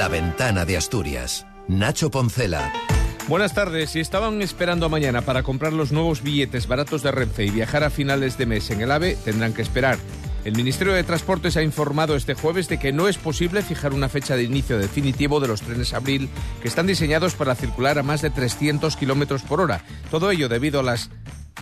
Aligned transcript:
La 0.00 0.08
ventana 0.08 0.64
de 0.64 0.78
Asturias. 0.78 1.46
Nacho 1.68 2.10
Poncela. 2.10 2.72
Buenas 3.28 3.52
tardes. 3.52 3.90
Si 3.90 4.00
estaban 4.00 4.40
esperando 4.40 4.86
a 4.86 4.88
mañana 4.88 5.20
para 5.20 5.42
comprar 5.42 5.74
los 5.74 5.92
nuevos 5.92 6.22
billetes 6.22 6.66
baratos 6.66 7.02
de 7.02 7.12
Renfe 7.12 7.44
y 7.44 7.50
viajar 7.50 7.84
a 7.84 7.90
finales 7.90 8.38
de 8.38 8.46
mes 8.46 8.70
en 8.70 8.80
el 8.80 8.92
AVE, 8.92 9.18
tendrán 9.22 9.52
que 9.52 9.60
esperar. 9.60 9.98
El 10.46 10.56
Ministerio 10.56 10.94
de 10.94 11.04
Transportes 11.04 11.58
ha 11.58 11.62
informado 11.62 12.16
este 12.16 12.32
jueves 12.32 12.66
de 12.68 12.78
que 12.78 12.94
no 12.94 13.08
es 13.08 13.18
posible 13.18 13.60
fijar 13.60 13.92
una 13.92 14.08
fecha 14.08 14.36
de 14.36 14.44
inicio 14.44 14.78
definitivo 14.78 15.38
de 15.38 15.48
los 15.48 15.60
trenes 15.60 15.92
Abril 15.92 16.30
que 16.62 16.68
están 16.68 16.86
diseñados 16.86 17.34
para 17.34 17.54
circular 17.54 17.98
a 17.98 18.02
más 18.02 18.22
de 18.22 18.30
300 18.30 18.96
kilómetros 18.96 19.42
por 19.42 19.60
hora. 19.60 19.84
Todo 20.10 20.30
ello 20.30 20.48
debido 20.48 20.80
a 20.80 20.82
las 20.82 21.10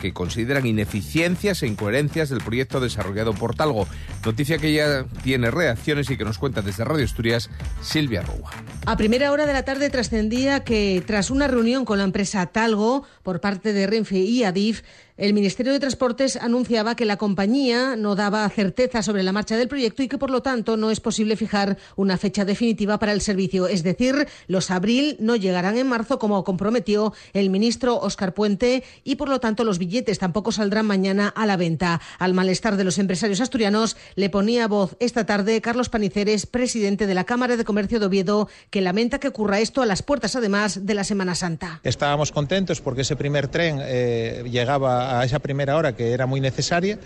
que 0.00 0.12
consideran 0.12 0.66
ineficiencias 0.66 1.62
e 1.62 1.66
incoherencias 1.66 2.28
del 2.28 2.40
proyecto 2.40 2.80
desarrollado 2.80 3.34
por 3.34 3.54
Talgo. 3.54 3.86
Noticia 4.24 4.58
que 4.58 4.72
ya 4.72 5.04
tiene 5.22 5.50
reacciones 5.50 6.10
y 6.10 6.16
que 6.16 6.24
nos 6.24 6.38
cuenta 6.38 6.62
desde 6.62 6.84
Radio 6.84 7.04
Asturias 7.04 7.50
Silvia 7.82 8.22
Roa. 8.22 8.50
A 8.86 8.96
primera 8.96 9.32
hora 9.32 9.46
de 9.46 9.52
la 9.52 9.64
tarde 9.64 9.90
trascendía 9.90 10.64
que 10.64 11.02
tras 11.06 11.30
una 11.30 11.48
reunión 11.48 11.84
con 11.84 11.98
la 11.98 12.04
empresa 12.04 12.46
Talgo 12.46 13.04
por 13.22 13.40
parte 13.40 13.72
de 13.72 13.86
Renfe 13.86 14.18
y 14.18 14.44
Adif, 14.44 14.82
el 15.18 15.34
Ministerio 15.34 15.72
de 15.72 15.80
Transportes 15.80 16.36
anunciaba 16.36 16.94
que 16.94 17.04
la 17.04 17.16
compañía 17.16 17.96
no 17.96 18.14
daba 18.14 18.48
certeza 18.48 19.02
sobre 19.02 19.24
la 19.24 19.32
marcha 19.32 19.56
del 19.56 19.66
proyecto 19.66 20.04
y 20.04 20.08
que, 20.08 20.16
por 20.16 20.30
lo 20.30 20.42
tanto, 20.42 20.76
no 20.76 20.92
es 20.92 21.00
posible 21.00 21.34
fijar 21.34 21.76
una 21.96 22.16
fecha 22.16 22.44
definitiva 22.44 23.00
para 23.00 23.10
el 23.10 23.20
servicio. 23.20 23.66
Es 23.66 23.82
decir, 23.82 24.28
los 24.46 24.70
abril 24.70 25.16
no 25.18 25.34
llegarán 25.34 25.76
en 25.76 25.88
marzo, 25.88 26.20
como 26.20 26.44
comprometió 26.44 27.12
el 27.32 27.50
ministro 27.50 27.98
Óscar 27.98 28.32
Puente, 28.32 28.84
y, 29.02 29.16
por 29.16 29.28
lo 29.28 29.40
tanto, 29.40 29.64
los 29.64 29.78
billetes 29.78 30.20
tampoco 30.20 30.52
saldrán 30.52 30.86
mañana 30.86 31.28
a 31.28 31.46
la 31.46 31.56
venta. 31.56 32.00
Al 32.20 32.32
malestar 32.32 32.76
de 32.76 32.84
los 32.84 32.98
empresarios 32.98 33.40
asturianos 33.40 33.96
le 34.14 34.30
ponía 34.30 34.68
voz 34.68 34.96
esta 35.00 35.26
tarde 35.26 35.60
Carlos 35.60 35.88
Paniceres, 35.88 36.46
presidente 36.46 37.08
de 37.08 37.14
la 37.14 37.24
Cámara 37.24 37.56
de 37.56 37.64
Comercio 37.64 37.98
de 37.98 38.06
Oviedo, 38.06 38.48
que 38.70 38.82
lamenta 38.82 39.18
que 39.18 39.26
ocurra 39.26 39.58
esto 39.58 39.82
a 39.82 39.86
las 39.86 40.04
puertas, 40.04 40.36
además, 40.36 40.86
de 40.86 40.94
la 40.94 41.02
Semana 41.02 41.34
Santa. 41.34 41.80
Estábamos 41.82 42.30
contentos 42.30 42.80
porque 42.80 43.00
ese 43.00 43.16
primer 43.16 43.48
tren 43.48 43.80
eh, 43.82 44.44
llegaba 44.48 45.07
a 45.08 45.24
esa 45.24 45.38
primera 45.38 45.76
hora 45.76 45.94
que 45.94 46.12
era 46.12 46.26
muy 46.26 46.40
necesaria 46.40 46.98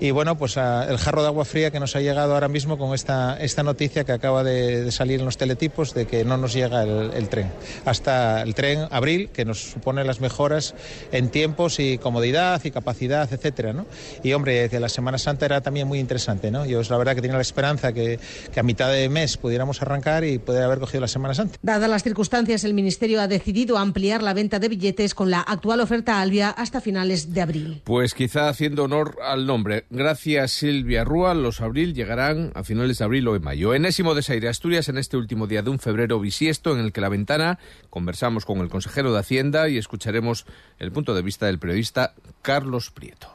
y 0.00 0.12
bueno, 0.12 0.38
pues 0.38 0.56
el 0.56 0.96
jarro 0.96 1.20
de 1.20 1.28
agua 1.28 1.44
fría 1.44 1.70
que 1.70 1.78
nos 1.78 1.94
ha 1.94 2.00
llegado 2.00 2.32
ahora 2.32 2.48
mismo 2.48 2.78
con 2.78 2.94
esta, 2.94 3.38
esta 3.38 3.62
noticia 3.62 4.04
que 4.04 4.12
acaba 4.12 4.42
de, 4.42 4.90
salir 4.92 5.20
en 5.20 5.26
los 5.26 5.36
teletipos 5.36 5.92
de 5.92 6.06
que 6.06 6.24
no 6.24 6.38
nos 6.38 6.54
llega 6.54 6.82
el, 6.84 7.28
tren. 7.28 7.52
Hasta 7.84 8.40
el 8.40 8.54
tren 8.54 8.86
abril, 8.90 9.28
que 9.28 9.44
nos 9.44 9.72
supone 9.72 10.02
las 10.04 10.22
mejoras 10.22 10.74
en 11.12 11.28
tiempos 11.28 11.78
y 11.80 11.98
comodidad 11.98 12.64
y 12.64 12.70
capacidad, 12.70 13.30
etcétera, 13.30 13.74
¿no? 13.74 13.84
Y 14.22 14.32
hombre, 14.32 14.70
de 14.70 14.80
la 14.80 14.88
Semana 14.88 15.18
Santa 15.18 15.44
era 15.44 15.60
también 15.60 15.86
muy 15.86 15.98
interesante, 15.98 16.50
¿no? 16.50 16.64
Yo 16.64 16.80
la 16.88 16.96
verdad 16.96 17.14
que 17.14 17.20
tenía 17.20 17.36
la 17.36 17.42
esperanza 17.42 17.92
que, 17.92 18.18
que 18.54 18.58
a 18.58 18.62
mitad 18.62 18.90
de 18.90 19.06
mes 19.10 19.36
pudiéramos 19.36 19.82
arrancar 19.82 20.24
y 20.24 20.38
poder 20.38 20.62
haber 20.62 20.78
cogido 20.78 21.02
la 21.02 21.08
Semana 21.08 21.34
Santa. 21.34 21.58
Dadas 21.60 21.90
las 21.90 22.02
circunstancias, 22.02 22.64
el 22.64 22.72
Ministerio 22.72 23.20
ha 23.20 23.28
decidido 23.28 23.76
ampliar 23.76 24.22
la 24.22 24.32
venta 24.32 24.58
de 24.58 24.68
billetes 24.70 25.14
con 25.14 25.30
la 25.30 25.40
actual 25.40 25.80
oferta 25.80 26.22
Albia 26.22 26.48
hasta 26.48 26.80
finales 26.80 27.34
de 27.34 27.39
abril. 27.42 27.82
Pues 27.84 28.14
quizá 28.14 28.48
haciendo 28.48 28.84
honor 28.84 29.18
al 29.22 29.46
nombre. 29.46 29.86
Gracias 29.90 30.52
Silvia 30.52 31.04
Rúa, 31.04 31.34
los 31.34 31.60
abril 31.60 31.94
llegarán 31.94 32.52
a 32.54 32.64
finales 32.64 32.98
de 32.98 33.04
abril 33.04 33.28
o 33.28 33.36
en 33.36 33.42
mayo. 33.42 33.74
Enésimo 33.74 34.14
desaire 34.14 34.48
Asturias 34.48 34.88
en 34.88 34.98
este 34.98 35.16
último 35.16 35.46
día 35.46 35.62
de 35.62 35.70
un 35.70 35.78
febrero 35.78 36.20
bisiesto 36.20 36.72
en 36.72 36.80
el 36.80 36.92
que 36.92 37.00
la 37.00 37.08
ventana 37.08 37.58
conversamos 37.90 38.44
con 38.44 38.58
el 38.58 38.68
consejero 38.68 39.12
de 39.12 39.20
Hacienda 39.20 39.68
y 39.68 39.78
escucharemos 39.78 40.46
el 40.78 40.92
punto 40.92 41.14
de 41.14 41.22
vista 41.22 41.46
del 41.46 41.58
periodista 41.58 42.14
Carlos 42.42 42.90
Prieto. 42.90 43.28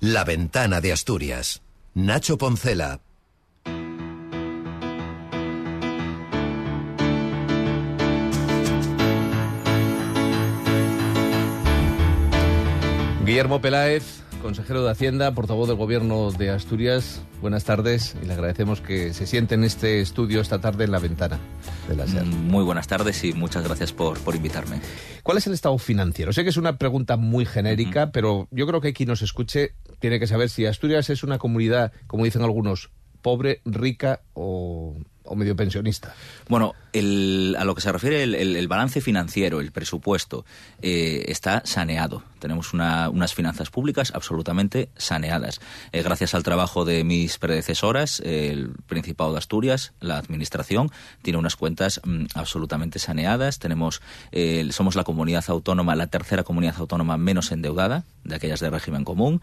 La 0.00 0.24
ventana 0.24 0.80
de 0.80 0.92
Asturias. 0.92 1.62
Nacho 1.92 2.38
Poncela, 2.38 3.00
Guillermo 13.30 13.60
Peláez, 13.60 14.24
consejero 14.42 14.82
de 14.82 14.90
Hacienda, 14.90 15.32
portavoz 15.32 15.68
del 15.68 15.76
Gobierno 15.76 16.32
de 16.32 16.50
Asturias. 16.50 17.22
Buenas 17.40 17.62
tardes 17.62 18.16
y 18.20 18.26
le 18.26 18.32
agradecemos 18.32 18.80
que 18.80 19.14
se 19.14 19.24
siente 19.24 19.54
en 19.54 19.62
este 19.62 20.00
estudio 20.00 20.40
esta 20.40 20.60
tarde 20.60 20.82
en 20.82 20.90
la 20.90 20.98
ventana 20.98 21.38
de 21.88 21.94
la 21.94 22.08
SER. 22.08 22.24
Mm, 22.24 22.48
muy 22.48 22.64
buenas 22.64 22.88
tardes 22.88 23.22
y 23.22 23.32
muchas 23.32 23.62
gracias 23.62 23.92
por, 23.92 24.18
por 24.18 24.34
invitarme. 24.34 24.80
¿Cuál 25.22 25.38
es 25.38 25.46
el 25.46 25.52
estado 25.52 25.78
financiero? 25.78 26.32
Sé 26.32 26.42
que 26.42 26.50
es 26.50 26.56
una 26.56 26.76
pregunta 26.76 27.16
muy 27.16 27.44
genérica, 27.44 28.10
pero 28.10 28.48
yo 28.50 28.66
creo 28.66 28.80
que 28.80 28.92
quien 28.92 29.10
nos 29.10 29.22
escuche 29.22 29.74
tiene 30.00 30.18
que 30.18 30.26
saber 30.26 30.50
si 30.50 30.66
Asturias 30.66 31.08
es 31.08 31.22
una 31.22 31.38
comunidad, 31.38 31.92
como 32.08 32.24
dicen 32.24 32.42
algunos, 32.42 32.90
pobre, 33.22 33.60
rica 33.64 34.22
o 34.34 34.96
o 35.30 35.36
medio 35.36 35.54
pensionista. 35.54 36.12
Bueno, 36.48 36.74
a 36.92 37.64
lo 37.64 37.74
que 37.76 37.80
se 37.80 37.92
refiere 37.92 38.24
el, 38.24 38.68
balance 38.68 39.00
financiero, 39.00 39.60
el 39.60 39.70
presupuesto, 39.70 40.44
eh, 40.82 41.24
está 41.28 41.62
saneado. 41.64 42.24
Tenemos 42.40 42.72
unas 42.72 43.34
finanzas 43.34 43.70
públicas 43.70 44.12
absolutamente 44.14 44.88
saneadas. 44.96 45.60
Eh, 45.92 46.02
gracias 46.02 46.34
al 46.34 46.42
trabajo 46.42 46.84
de 46.84 47.04
mis 47.04 47.38
predecesoras, 47.38 48.20
el 48.20 48.72
Principado 48.88 49.32
de 49.32 49.38
Asturias, 49.38 49.92
la 50.00 50.18
Administración, 50.18 50.90
tiene 51.22 51.38
unas 51.38 51.54
cuentas 51.54 52.00
mm, 52.02 52.24
absolutamente 52.34 52.98
saneadas. 52.98 53.60
Tenemos, 53.60 54.02
eh, 54.32 54.66
somos 54.72 54.96
la 54.96 55.04
comunidad 55.04 55.44
autónoma, 55.46 55.94
la 55.94 56.08
tercera 56.08 56.42
comunidad 56.42 56.74
autónoma 56.78 57.16
menos 57.18 57.52
endeudada 57.52 58.02
de 58.24 58.34
aquellas 58.34 58.58
de 58.58 58.70
régimen 58.70 59.04
común. 59.04 59.40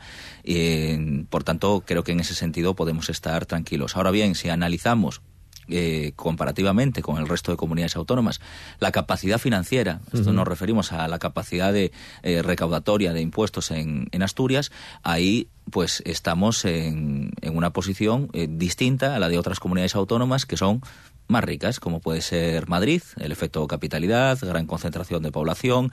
por 1.29 1.43
tanto, 1.45 1.83
creo 1.85 2.03
que 2.03 2.11
en 2.11 2.19
ese 2.19 2.35
sentido 2.35 2.75
podemos 2.75 3.09
estar 3.09 3.45
tranquilos. 3.45 3.95
Ahora 3.95 4.11
bien, 4.11 4.35
si 4.35 4.49
analizamos 4.49 5.21
eh, 5.69 6.13
comparativamente 6.15 7.01
con 7.01 7.17
el 7.17 7.27
resto 7.27 7.51
de 7.51 7.57
comunidades 7.57 7.95
autónomas, 7.95 8.39
la 8.79 8.91
capacidad 8.91 9.37
financiera, 9.37 9.99
esto 10.13 10.33
nos 10.33 10.47
referimos 10.47 10.93
a 10.93 11.07
la 11.07 11.19
capacidad 11.19 11.73
de 11.73 11.91
eh, 12.23 12.41
recaudatoria 12.41 13.13
de 13.13 13.21
impuestos 13.21 13.71
en, 13.71 14.07
Asturias, 14.21 14.71
ahí 15.03 15.49
pues 15.69 16.01
estamos 16.05 16.65
en, 16.65 17.31
una 17.53 17.71
posición 17.71 18.29
eh, 18.33 18.47
distinta 18.49 19.15
a 19.15 19.19
la 19.19 19.29
de 19.29 19.37
otras 19.37 19.59
comunidades 19.59 19.95
autónomas 19.95 20.45
que 20.45 20.57
son 20.57 20.81
más 21.27 21.43
ricas, 21.43 21.79
como 21.79 21.99
puede 21.99 22.21
ser 22.21 22.67
Madrid, 22.67 23.01
el 23.17 23.31
efecto 23.31 23.65
capitalidad, 23.67 24.37
gran 24.41 24.65
concentración 24.65 25.23
de 25.23 25.31
población, 25.31 25.91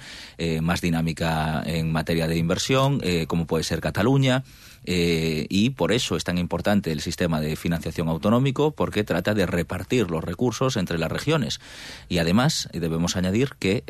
más 0.63 0.81
dinámica 0.81 1.63
en 1.67 1.93
materia 1.93 2.29
de 2.29 2.37
inversión, 2.37 3.01
como 3.27 3.47
puede 3.47 3.65
ser 3.65 3.81
Cataluña. 3.81 4.45
Eh, 4.85 5.47
y 5.49 5.71
por 5.71 5.93
eso 5.93 6.17
es 6.17 6.25
tan 6.25 6.39
importante 6.39 6.93
el 6.93 7.01
sistema 7.01 7.41
de 7.41 7.57
financiación 7.57 8.09
autonómico, 8.09 8.73
porque 8.73 9.05
trata 9.05 9.35
de 9.35 9.47
repartir 9.47 10.11
los 10.11 10.23
recursos 10.23 10.77
entre 10.77 10.99
las 10.99 11.11
regiones. 11.11 11.61
Y 12.09 12.19
además, 12.19 12.69
eh, 12.73 12.81
debemos 12.81 13.17
añadir 13.17 13.55
que 13.59 13.83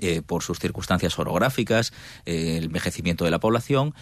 eh, 0.00 0.22
por 0.22 0.42
sus 0.42 0.58
circunstancias 0.58 1.18
orográficas, 1.18 1.92
el 2.24 2.64
envejecimiento 2.64 3.24
de 3.24 3.30
la 3.30 3.38
población, 3.38 3.94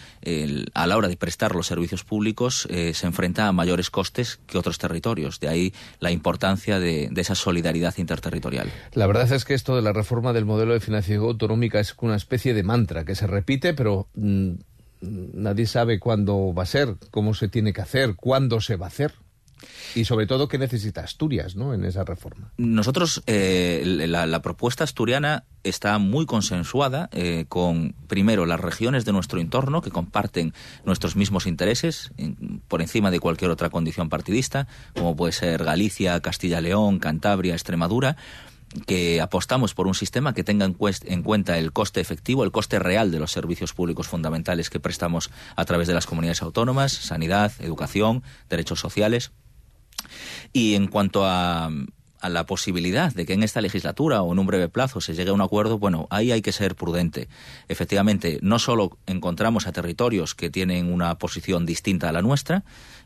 a 0.73 0.87
la 0.87 0.97
hora 0.97 1.07
de 1.07 1.17
prestar 1.17 1.55
los 1.55 1.67
servicios 1.67 2.03
públicos 2.03 2.67
se 2.69 3.05
enfrenta 3.05 3.47
a 3.47 3.51
mayores 3.51 3.89
costes 3.89 4.39
que 4.47 4.57
otros 4.57 4.77
territorios. 4.77 5.39
De 5.39 5.47
ahí 5.47 5.73
la 5.99 6.11
importancia 6.11 6.79
de, 6.79 7.11
esa 7.15 7.35
solidaridad 7.35 7.93
interterritorial. 7.97 8.71
La 8.93 9.07
verdad 9.07 9.31
es 9.31 9.45
que 9.45 9.53
esto 9.53 9.75
de 9.75 9.81
la 9.81 9.93
reforma 9.93 10.33
del 10.33 10.45
modelo 10.45 10.73
de 10.73 10.79
financiación 10.79 11.23
autonómica 11.23 11.79
es 11.79 11.95
una 12.01 12.15
especie 12.15 12.53
de 12.53 12.63
mantra 12.63 13.05
que 13.05 13.15
se 13.15 13.27
repite, 13.27 13.73
pero 13.73 14.07
mm, 14.15 14.51
nadie 15.01 15.65
sabe 15.65 15.99
cuándo 15.99 16.53
va 16.53 16.63
a 16.63 16.67
ser, 16.67 16.95
cómo 17.11 17.33
se 17.33 17.47
tiene 17.47 17.73
que 17.73 17.81
hacer, 17.81 18.15
cuándo 18.15 18.61
se 18.61 18.75
va 18.75 18.85
a 18.85 18.89
hacer. 18.89 19.13
Y 19.95 20.05
sobre 20.05 20.27
todo, 20.27 20.47
¿qué 20.47 20.57
necesita 20.57 21.01
Asturias 21.01 21.55
¿no? 21.55 21.73
en 21.73 21.85
esa 21.85 22.03
reforma? 22.03 22.51
Nosotros, 22.57 23.23
eh, 23.27 23.83
la, 23.85 24.41
propuesta 24.41 24.83
asturiana 24.83 25.45
está 25.63 25.97
muy 25.97 26.25
consensuada 26.25 27.09
eh, 27.11 27.45
con, 27.47 27.95
primero, 28.07 28.45
las 28.45 28.59
regiones 28.59 29.05
de 29.05 29.13
nuestro 29.13 29.39
entorno 29.39 29.81
que 29.81 29.91
comparten 29.91 30.53
nuestros 30.85 31.15
mismos 31.15 31.47
intereses 31.47 32.11
por 32.67 32.81
encima 32.81 33.11
de 33.11 33.19
cualquier 33.19 33.51
otra 33.51 33.69
condición 33.69 34.09
partidista, 34.09 34.67
como 34.95 35.15
puede 35.15 35.33
ser 35.33 35.63
Galicia, 35.63 36.19
Castilla-León, 36.19 36.99
Cantabria, 36.99 37.53
Extremadura 37.53 38.17
que 38.87 39.21
apostamos 39.21 39.73
por 39.73 39.87
un 39.87 39.95
sistema 39.95 40.33
que 40.33 40.43
tenga 40.43 40.65
en, 40.65 41.23
cuenta 41.23 41.57
el 41.57 41.71
coste 41.71 42.01
efectivo, 42.01 42.43
el 42.43 42.51
coste 42.51 42.79
real 42.79 43.11
de 43.11 43.19
los 43.19 43.31
servicios 43.31 43.73
públicos 43.73 44.07
fundamentales 44.07 44.69
que 44.69 44.79
prestamos 44.79 45.31
a 45.55 45.65
través 45.65 45.87
de 45.87 45.93
las 45.93 46.05
comunidades 46.05 46.41
autónomas, 46.41 46.91
sanidad, 46.91 47.51
educación, 47.59 48.23
derechos 48.49 48.79
sociales. 48.79 49.31
Y 50.53 50.75
en 50.75 50.87
cuanto 50.87 51.25
a, 51.25 51.69
a 52.25 52.29
la 52.29 52.45
posibilidad 52.47 53.13
de 53.13 53.25
que 53.25 53.33
en 53.33 53.43
esta 53.43 53.61
legislatura 53.61 54.23
o 54.23 54.33
en 54.33 54.39
un 54.39 54.47
breve 54.47 54.67
plazo 54.67 54.99
se 54.99 55.13
llegue 55.13 55.29
a 55.29 55.33
un 55.33 55.41
acuerdo, 55.41 55.77
bueno, 55.77 56.07
ahí 56.09 56.31
hay 56.31 56.41
que 56.41 56.51
ser 56.51 56.75
prudente. 56.75 57.27
Efectivamente, 57.67 58.39
no 58.41 58.57
solo 58.57 58.97
encontramos 59.05 59.67
a 59.67 59.71
territorios 59.71 60.33
que 60.33 60.49
tienen 60.49 60.91
una 60.91 61.19
posición 61.19 61.67
distinta 61.67 62.09
a 62.09 62.11
la 62.11 62.23
nuestra, 62.23 62.63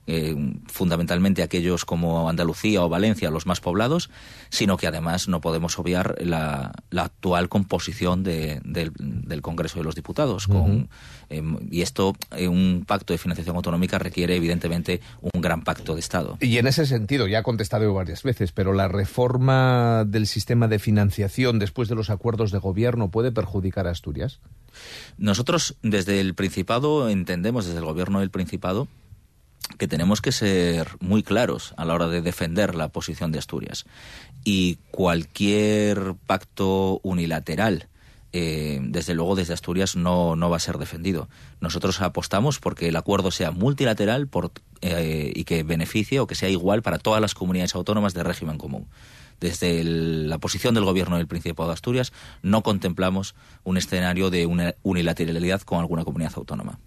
eh, 0.08 0.36
fundamentalmente 0.66 1.44
aquellos 1.44 1.86
como 1.86 2.30
Andalucía 2.30 2.84
o 2.84 2.90
Valencia, 2.90 3.30
los 3.30 3.46
más 3.46 3.62
poblados, 3.62 4.10
sino 4.50 4.78
que 4.78 4.88
además 4.88 5.28
no 5.28 5.42
podemos 5.42 5.78
obviar 5.78 6.16
la, 6.20 6.72
actual 6.96 7.50
composición 7.50 8.24
del, 8.24 9.42
Congreso 9.42 9.78
de 9.80 9.86
los 9.86 9.96
Diputados. 9.96 10.48
Con, 10.48 10.90
em, 11.30 11.58
y 11.70 11.82
esto, 11.82 12.16
eh, 12.36 12.48
un 12.48 12.86
pacto 12.88 13.14
de 13.14 13.20
financiación 13.20 13.56
autonómica 13.56 14.00
requiere 14.00 14.36
evidentemente 14.36 15.00
un 15.22 15.42
gran 15.42 15.64
pacto 15.64 15.94
de 15.94 16.00
Estado. 16.00 16.38
Y 16.42 16.58
en 16.58 16.68
ese 16.68 16.86
sentido, 16.86 17.28
ya 17.28 17.40
ha 17.40 17.44
contestado 17.44 17.94
varias 17.94 18.24
veces, 18.24 18.52
pero 18.52 18.74
la 18.74 18.88
reforma 18.88 20.06
del 20.06 20.28
sistema 20.28 20.68
de 20.68 20.80
financiación 20.80 21.60
después 21.60 21.88
de 21.88 21.96
los 21.96 22.10
acuerdos 22.10 22.52
de 22.52 22.58
gobierno 22.58 23.10
puede 23.10 23.32
perjudicar 23.32 23.88
a 23.88 23.92
Asturias. 23.92 24.40
Nosotros 25.18 25.76
desde 25.84 26.20
el 26.20 26.34
Principado 26.34 27.10
entendemos, 27.10 27.66
desde 27.66 27.80
el 27.80 27.86
gobierno 27.86 28.20
del 28.20 28.30
Principado, 28.30 28.88
que 29.78 29.88
tenemos 29.88 30.22
que 30.22 30.32
ser 30.32 30.90
muy 31.00 31.24
claros 31.24 31.74
a 31.78 31.86
la 31.86 31.94
hora 31.94 32.08
de 32.08 32.22
defender 32.22 32.76
la 32.76 32.90
posición 32.90 33.32
de 33.32 33.40
Asturias. 33.40 33.86
Y 34.44 34.78
cualquier 34.92 36.16
pacto 36.26 37.00
unilateral, 37.04 37.88
eh, 38.32 38.80
desde 38.82 39.14
luego 39.14 39.36
desde 39.36 39.54
Asturias 39.54 39.96
no, 39.96 40.36
no 40.36 40.50
va 40.50 40.58
a 40.58 40.62
ser 40.62 40.78
defendido. 40.78 41.30
Nosotros 41.62 42.02
apostamos 42.02 42.60
porque 42.60 42.88
el 42.88 42.96
acuerdo 42.96 43.32
sea 43.32 43.52
multilateral 43.52 44.28
por, 44.28 44.52
eh, 44.82 45.32
y 45.36 45.44
que 45.44 45.64
beneficie 45.64 46.20
o 46.20 46.28
que 46.28 46.36
sea 46.36 46.50
igual 46.50 46.82
para 46.82 47.00
todas 47.00 47.22
las 47.22 47.34
comunidades 47.34 47.76
autónomas 47.76 48.14
de 48.14 48.24
régimen 48.24 48.58
común 48.58 48.88
desde 49.40 49.84
la 49.84 50.38
posición 50.38 50.74
del 50.74 50.84
gobierno 50.84 51.18
del 51.18 51.28
Principado 51.28 51.70
de 51.70 51.74
Asturias, 51.74 52.12
no 52.42 52.62
contemplamos 52.62 53.36
un 53.64 53.78
escenario 53.78 54.30
de 54.30 54.46
una 54.46 54.76
unilateralidad 54.84 55.62
con 55.62 55.80
alguna 55.80 56.04
comunidad 56.04 56.34
autónoma. 56.36 56.80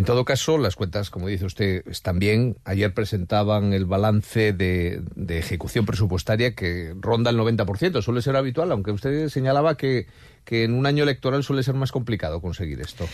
En 0.00 0.06
todo 0.06 0.24
caso, 0.24 0.56
las 0.56 0.76
cuentas, 0.76 1.10
como 1.10 1.28
dice 1.28 1.44
usted, 1.44 1.86
están 1.86 2.18
bien. 2.18 2.56
Ayer 2.64 2.94
presentaban 2.94 3.74
el 3.74 3.84
balance 3.84 4.54
de, 4.54 5.02
ejecución 5.28 5.84
presupuestaria 5.84 6.54
que 6.54 6.94
ronda 6.98 7.30
el 7.30 7.36
90%. 7.36 8.00
Suele 8.00 8.22
ser 8.22 8.34
habitual, 8.34 8.72
aunque 8.72 8.92
usted 8.92 9.28
señalaba 9.28 9.76
que, 9.76 10.06
que 10.46 10.64
en 10.64 10.72
un 10.72 10.86
año 10.86 11.02
electoral 11.02 11.44
suele 11.44 11.62
ser 11.62 11.74
más 11.74 11.92
complicado 11.92 12.40
conseguir 12.40 12.80
esto. 12.80 13.06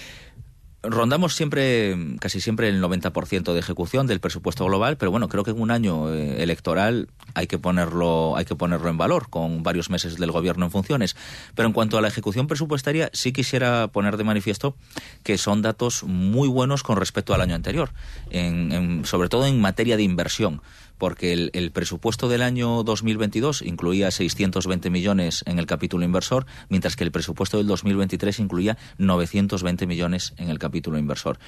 Rondamos 0.89 1.35
siempre, 1.35 1.97
casi 2.21 2.41
siempre 2.41 2.69
el 2.69 2.83
90% 2.83 3.53
de 3.53 3.59
ejecución 3.59 4.07
del 4.07 4.21
presupuesto 4.21 4.65
global, 4.65 4.97
pero 4.97 5.11
bueno, 5.11 5.29
creo 5.29 5.45
que 5.45 5.51
en 5.51 5.61
un 5.61 5.71
año 5.71 6.13
eh, 6.13 6.43
electoral 6.43 7.09
hay 7.35 7.47
que 7.47 7.59
ponerlo, 7.59 8.37
hay 8.37 8.45
que 8.45 8.55
ponerlo 8.55 8.89
en 8.89 8.99
valor 8.99 9.29
con 9.29 9.63
varios 9.63 9.91
meses 9.91 10.17
del 10.17 10.31
gobierno 10.31 10.67
en 10.67 10.71
funciones. 10.71 11.17
Pero 11.55 11.69
en 11.69 11.73
cuanto 11.73 11.99
a 11.99 12.01
la 12.01 12.09
ejecución 12.09 12.47
presupuestaria, 12.47 13.11
sí 13.13 13.33
quisiera 13.33 13.89
poner 13.89 14.17
de 14.17 14.25
manifiesto 14.25 14.77
que 15.23 15.39
son 15.39 15.63
datos 15.63 16.05
muy 16.05 16.49
buenos 16.49 16.83
con 16.83 16.97
respecto 16.97 17.35
al 17.35 17.41
año 17.41 17.55
anterior, 17.55 17.91
sobre 19.05 19.29
todo 19.29 19.47
en 19.47 19.61
materia 19.61 19.97
de 19.97 20.03
inversión 20.03 20.63
porque 20.99 21.33
el, 21.33 21.71
presupuesto 21.73 22.29
del 22.29 22.43
año 22.43 22.83
2022 22.83 23.63
incluía 23.63 24.11
620 24.11 24.91
millones 24.91 25.43
en 25.47 25.59
el 25.59 25.67
capítulo 25.67 26.05
inversor, 26.05 26.47
mientras 26.69 26.97
que 26.97 27.05
el 27.05 27.13
presupuesto 27.13 27.59
del 27.59 27.67
2023 27.67 28.39
incluía 28.41 28.79
920 28.99 29.87
millones 29.87 30.35
en 30.37 30.51
el 30.51 30.59
capítulo 30.59 30.99
inversor. 30.99 31.39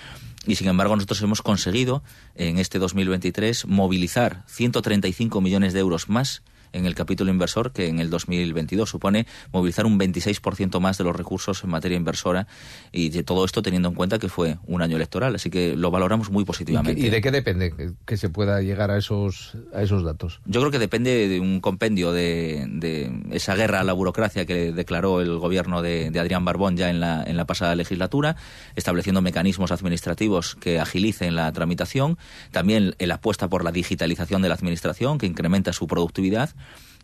Y 0.46 0.56
sin 0.56 0.68
embargo, 0.68 0.94
nosotros 0.96 1.22
hemos 1.22 1.42
conseguido 1.42 2.02
en 2.34 2.58
este 2.58 2.78
2023 2.78 3.66
movilizar 3.66 4.44
135 4.46 5.40
millones 5.40 5.72
de 5.72 5.80
euros 5.80 6.08
más 6.08 6.42
en 6.72 6.86
el 6.86 6.94
capítulo 6.94 7.30
inversor 7.30 7.72
que 7.72 7.88
en 7.88 8.00
el 8.00 8.10
2022 8.10 8.88
supone 8.88 9.26
movilizar 9.52 9.86
un 9.86 9.98
26% 9.98 10.80
más 10.80 10.98
de 10.98 11.04
los 11.04 11.14
recursos 11.14 11.62
en 11.64 11.70
materia 11.70 11.96
inversora 11.96 12.46
y 12.92 13.10
de 13.10 13.22
todo 13.22 13.44
esto 13.44 13.62
teniendo 13.62 13.88
en 13.88 13.94
cuenta 13.94 14.18
que 14.18 14.28
fue 14.28 14.58
un 14.66 14.82
año 14.82 14.96
electoral, 14.96 15.34
así 15.34 15.50
que 15.50 15.76
lo 15.76 15.90
valoramos 15.90 16.30
muy 16.30 16.44
positivamente. 16.44 17.00
¿Y, 17.00 17.10
de 17.10 17.20
qué 17.20 17.30
depende 17.30 17.72
que 18.04 18.16
se 18.16 18.28
pueda 18.28 18.60
llegar 18.62 18.90
a 18.90 18.98
esos, 18.98 19.56
a 19.74 19.82
esos 19.82 20.04
datos? 20.04 20.40
Yo 20.46 20.60
creo 20.60 20.70
que 20.70 20.78
depende 20.78 21.28
de 21.28 21.40
un 21.40 21.60
compendio 21.60 22.12
de, 22.12 22.66
de 22.68 23.12
esa 23.32 23.54
guerra 23.54 23.80
a 23.80 23.84
la 23.84 23.92
burocracia 23.92 24.46
que 24.46 24.72
declaró 24.72 25.20
el 25.20 25.38
gobierno 25.38 25.82
de, 25.82 26.10
de 26.10 26.20
Adrián 26.20 26.44
Barbón 26.44 26.76
ya 26.76 26.90
en 26.90 27.00
la, 27.00 27.22
en 27.24 27.36
la 27.36 27.46
pasada 27.46 27.74
legislatura, 27.74 28.36
estableciendo 28.76 29.22
mecanismos 29.22 29.72
administrativos 29.72 30.56
que 30.56 30.80
agilicen 30.80 31.34
la 31.34 31.50
tramitación, 31.52 32.18
también 32.50 32.94
la 32.98 33.14
apuesta 33.14 33.48
por 33.48 33.64
la 33.64 33.72
digitalización 33.72 34.42
de 34.42 34.48
la 34.48 34.54
administración 34.54 35.18
que 35.18 35.26
incrementa 35.26 35.72
su 35.72 35.86
productividad 35.86 36.50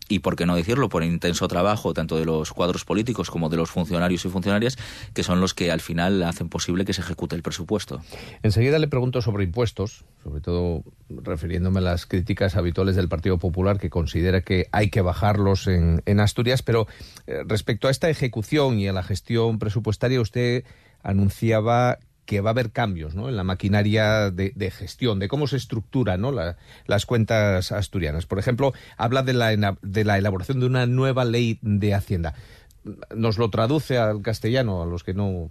y 0.07 0.19
por 0.19 0.35
qué 0.35 0.45
no 0.45 0.55
decirlo, 0.55 0.89
por 0.89 1.03
intenso 1.03 1.47
trabajo 1.47 1.93
tanto 1.93 2.17
de 2.17 2.25
los 2.25 2.53
cuadros 2.53 2.85
políticos 2.85 3.31
como 3.31 3.49
de 3.49 3.57
los 3.57 3.71
funcionarios 3.71 4.25
y 4.25 4.29
funcionarias, 4.29 4.77
que 5.13 5.23
son 5.23 5.41
los 5.41 5.53
que 5.53 5.71
al 5.71 5.81
final 5.81 6.21
hacen 6.23 6.49
posible 6.49 6.85
que 6.85 6.93
se 6.93 7.01
ejecute 7.01 7.35
el 7.35 7.41
presupuesto. 7.41 8.01
Enseguida 8.43 8.77
le 8.79 8.87
pregunto 8.87 9.21
sobre 9.21 9.43
impuestos, 9.43 10.05
sobre 10.23 10.41
todo 10.41 10.83
refiriéndome 11.09 11.79
a 11.79 11.83
las 11.83 12.05
críticas 12.05 12.55
habituales 12.55 12.95
del 12.95 13.09
Partido 13.09 13.37
Popular, 13.39 13.79
que 13.79 13.89
considera 13.89 14.41
que 14.41 14.67
hay 14.71 14.89
que 14.89 15.01
bajarlos 15.01 15.67
en, 15.67 16.01
en 16.05 16.19
Asturias, 16.19 16.61
pero 16.61 16.87
eh, 17.25 17.43
respecto 17.47 17.87
a 17.87 17.91
esta 17.91 18.09
ejecución 18.09 18.79
y 18.79 18.87
a 18.87 18.93
la 18.93 19.03
gestión 19.03 19.57
presupuestaria, 19.57 20.21
usted 20.21 20.65
anunciaba 21.01 21.97
que 22.25 22.41
va 22.41 22.49
a 22.49 22.51
haber 22.51 22.71
cambios 22.71 23.15
¿no? 23.15 23.29
en 23.29 23.35
la 23.35 23.43
maquinaria 23.43 24.31
de, 24.31 24.71
gestión, 24.71 25.19
de 25.19 25.27
cómo 25.27 25.47
se 25.47 25.57
estructuran 25.57 26.21
¿no? 26.21 26.31
las 26.31 27.05
cuentas 27.05 27.71
asturianas. 27.71 28.25
Por 28.25 28.39
ejemplo, 28.39 28.73
habla 28.97 29.23
de 29.23 29.33
la, 29.33 29.77
de 29.81 30.03
la 30.03 30.17
elaboración 30.17 30.59
de 30.59 30.65
una 30.65 30.85
nueva 30.85 31.25
ley 31.25 31.59
de 31.61 31.93
Hacienda. 31.93 32.33
¿Nos 33.15 33.39
lo 33.39 33.49
traduce 33.49 33.97
al 33.97 34.21
castellano, 34.21 34.83
a 34.83 34.85
los 34.85 35.03
que 35.03 35.15
no... 35.15 35.49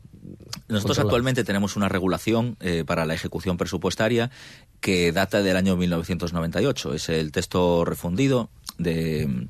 Nosotros 0.69 1.01
actualmente 1.01 1.43
tenemos 1.43 1.75
una 1.75 1.89
regulación 1.89 2.57
eh, 2.61 2.85
para 2.87 3.07
la 3.07 3.15
ejecución 3.15 3.57
presupuestaria 3.57 4.31
que 4.81 5.11
data 5.11 5.43
del 5.43 5.57
año 5.57 5.77
1998. 5.77 6.95
Es 6.95 7.09
el 7.09 7.33
texto 7.33 7.85
refundido 7.85 8.51
de 8.79 9.49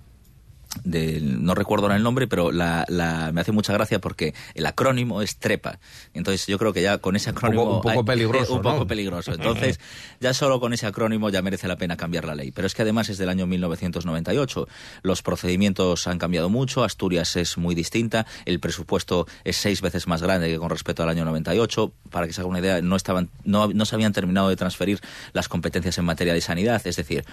no 0.85 1.55
recuerdo 1.55 1.87
ahora 1.87 1.97
el 1.97 2.03
nombre, 2.03 2.27
pero 2.27 2.53
la, 2.53 2.87
me 3.33 3.41
hace 3.41 3.53
mucha 3.53 3.73
gracia 3.73 4.01
porque 4.01 4.35
el 4.55 4.67
acrónimo 4.67 5.23
es 5.23 5.37
TREPA. 5.37 5.79
Entonces 6.13 6.47
yo 6.47 6.59
creo 6.59 6.73
que 6.73 6.83
ya 6.83 6.99
con 6.99 7.17
ese 7.17 7.31
acrónimo... 7.31 7.77
Un 7.77 7.83
poco, 7.83 8.05
peligroso. 8.05 8.55
Un 8.55 8.63
poco 8.63 8.87
peligroso. 8.87 9.33
Entonces 9.35 9.81
ya 10.21 10.35
solo 10.35 10.61
con 10.61 10.73
ese 10.73 10.87
acrónimo 10.87 11.31
ya 11.31 11.43
merece 11.43 11.69
la 11.69 11.77
pena 11.77 11.97
cambiar 11.97 12.25
la 12.25 12.35
ley. 12.35 12.51
Pero 12.51 12.67
es 12.67 12.75
que 12.75 12.83
además 12.83 13.09
es 13.09 13.19
del 13.19 13.29
año 13.29 13.47
1998. 13.47 14.69
Los 15.03 15.23
procedimientos 15.23 16.07
han 16.07 16.19
cambiado 16.19 16.49
mucho, 16.49 16.85
Asturias 16.85 17.37
es 17.37 17.59
muy 17.59 17.75
distinta, 17.75 18.27
el 18.45 18.61
presupuesto 18.61 19.27
es 19.45 19.57
seis 19.57 19.81
veces 19.81 20.07
más 20.07 20.23
grande 20.23 20.49
que 20.49 20.59
con 20.59 20.71
respecto 20.71 21.03
al 21.03 21.09
año 21.09 21.25
98. 21.25 21.93
Para 22.11 22.27
que 22.27 22.33
se 22.33 22.41
haga 22.41 22.49
una 22.49 22.61
idea, 22.61 22.81
no, 22.81 22.97
estaban, 22.97 23.31
no, 23.45 23.69
no 23.69 23.85
se 23.85 23.95
habían 23.95 24.13
terminado 24.13 24.49
de 24.49 24.57
transferir 24.57 25.01
las 25.33 25.49
competencias 25.49 25.99
en 25.99 26.05
materia 26.05 26.35
de 26.35 26.41
sanidad. 26.41 26.87
Es 26.87 26.97
decir, 26.97 27.25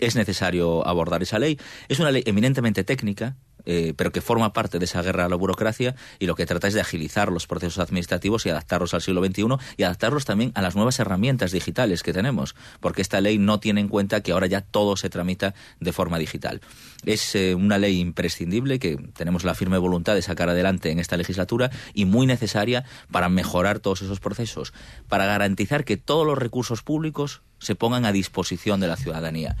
es 0.00 0.16
necesario 0.16 0.86
abordar 0.86 1.22
esa 1.22 1.38
ley. 1.38 1.58
Es 1.88 2.00
una 2.00 2.10
ley 2.10 2.22
eminentemente 2.26 2.84
técnica, 2.90 3.36
eh, 3.66 3.94
pero 3.96 4.10
que 4.10 4.20
forma 4.20 4.52
parte 4.52 4.80
de 4.80 4.84
esa 4.84 5.00
guerra 5.00 5.26
a 5.26 5.28
la 5.28 5.36
burocracia 5.36 5.94
y 6.18 6.26
lo 6.26 6.34
que 6.34 6.44
trata 6.44 6.66
es 6.66 6.74
de 6.74 6.80
agilizar 6.80 7.30
los 7.30 7.46
procesos 7.46 7.78
administrativos 7.78 8.44
y 8.44 8.50
adaptarlos 8.50 8.94
al 8.94 9.00
siglo 9.00 9.24
XXI 9.24 9.44
y 9.76 9.84
adaptarlos 9.84 10.24
también 10.24 10.50
a 10.56 10.60
las 10.60 10.74
nuevas 10.74 10.98
herramientas 10.98 11.52
digitales 11.52 12.02
que 12.02 12.12
tenemos, 12.12 12.56
porque 12.80 13.00
esta 13.00 13.20
ley 13.20 13.38
no 13.38 13.60
tiene 13.60 13.80
en 13.80 13.86
cuenta 13.86 14.22
que 14.22 14.32
ahora 14.32 14.48
ya 14.48 14.60
todo 14.60 14.96
se 14.96 15.08
tramita 15.08 15.54
de 15.78 15.92
forma 15.92 16.18
digital. 16.18 16.62
Es 17.04 17.36
eh, 17.36 17.54
una 17.54 17.78
ley 17.78 18.00
imprescindible 18.00 18.80
que 18.80 18.96
tenemos 19.14 19.44
la 19.44 19.54
firme 19.54 19.78
voluntad 19.78 20.16
de 20.16 20.22
sacar 20.22 20.48
adelante 20.48 20.90
en 20.90 20.98
esta 20.98 21.16
legislatura 21.16 21.70
y 21.94 22.06
muy 22.06 22.26
necesaria 22.26 22.84
para 23.12 23.28
mejorar 23.28 23.78
todos 23.78 24.02
esos 24.02 24.18
procesos, 24.18 24.72
para 25.08 25.26
garantizar 25.26 25.84
que 25.84 25.96
todos 25.96 26.26
los 26.26 26.38
recursos 26.38 26.82
públicos 26.82 27.42
se 27.60 27.76
pongan 27.76 28.04
a 28.04 28.10
disposición 28.10 28.80
de 28.80 28.88
la 28.88 28.96
ciudadanía. 28.96 29.56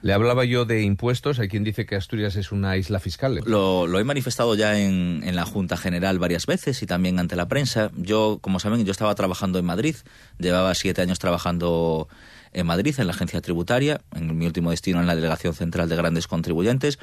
Le 0.00 0.12
hablaba 0.12 0.44
yo 0.44 0.64
de 0.64 0.82
impuestos. 0.82 1.38
Hay 1.38 1.48
quien 1.48 1.64
dice 1.64 1.84
que 1.84 1.96
Asturias 1.96 2.36
es 2.36 2.52
una 2.52 2.76
isla 2.76 3.00
fiscal. 3.00 3.40
Lo, 3.44 3.98
he 3.98 4.04
manifestado 4.04 4.54
ya 4.54 4.78
en, 4.78 5.34
la 5.34 5.44
Junta 5.44 5.76
General 5.76 6.18
varias 6.18 6.46
veces 6.46 6.82
y 6.82 6.86
también 6.86 7.18
ante 7.18 7.34
la 7.34 7.48
prensa. 7.48 7.90
Yo, 7.96 8.38
como 8.40 8.60
saben, 8.60 8.84
yo 8.84 8.92
estaba 8.92 9.14
trabajando 9.14 9.58
en 9.58 9.64
Madrid. 9.64 9.96
Llevaba 10.38 10.74
siete 10.74 11.02
años 11.02 11.18
trabajando 11.18 12.08
en 12.52 12.66
Madrid, 12.66 12.94
en 12.98 13.06
la 13.06 13.12
agencia 13.12 13.40
tributaria, 13.40 14.00
en 14.14 14.38
mi 14.38 14.46
último 14.46 14.70
destino 14.70 15.00
en 15.00 15.06
la 15.06 15.16
Delegación 15.16 15.54
Central 15.54 15.88
de 15.88 15.96
Grandes 15.96 16.28
Contribuyentes. 16.28 16.98